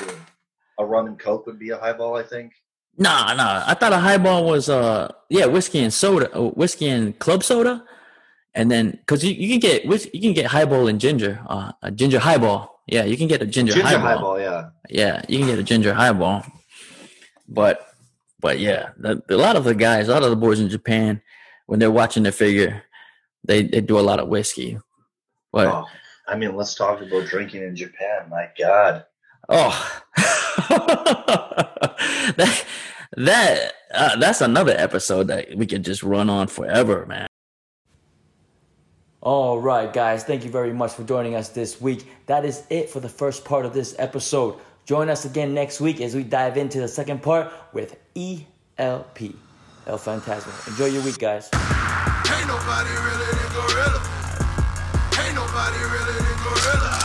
[0.77, 2.53] or a rum and coke would be a highball, I think.
[2.97, 3.63] Nah, nah.
[3.67, 7.83] I thought a highball was uh yeah, whiskey and soda, uh, whiskey and club soda,
[8.53, 9.83] and then because you, you can get
[10.13, 12.81] you can get highball and ginger, uh, a ginger highball.
[12.87, 14.07] Yeah, you can get a ginger, Ginger highball.
[14.35, 14.69] highball, yeah.
[14.89, 16.45] Yeah, you can get a ginger highball.
[17.47, 17.85] But
[18.39, 21.21] but yeah, the, a lot of the guys, a lot of the boys in Japan,
[21.65, 22.83] when they're watching their figure,
[23.43, 24.77] they they do a lot of whiskey.
[25.51, 25.85] But Oh,
[26.27, 28.29] I mean, let's talk about drinking in Japan.
[28.29, 29.05] My God.
[29.49, 30.01] Oh,
[32.37, 32.65] that
[33.17, 37.27] that uh, that's another episode that we could just run on forever, man.
[39.21, 42.07] All right, guys, thank you very much for joining us this week.
[42.27, 44.55] That is it for the first part of this episode.
[44.85, 49.19] Join us again next week as we dive into the second part with ELP,
[49.87, 50.67] El Phantasmo.
[50.67, 51.49] Enjoy your week, guys.
[51.53, 54.01] Ain't nobody really than Gorilla.
[55.25, 57.04] Ain't nobody really than Gorilla.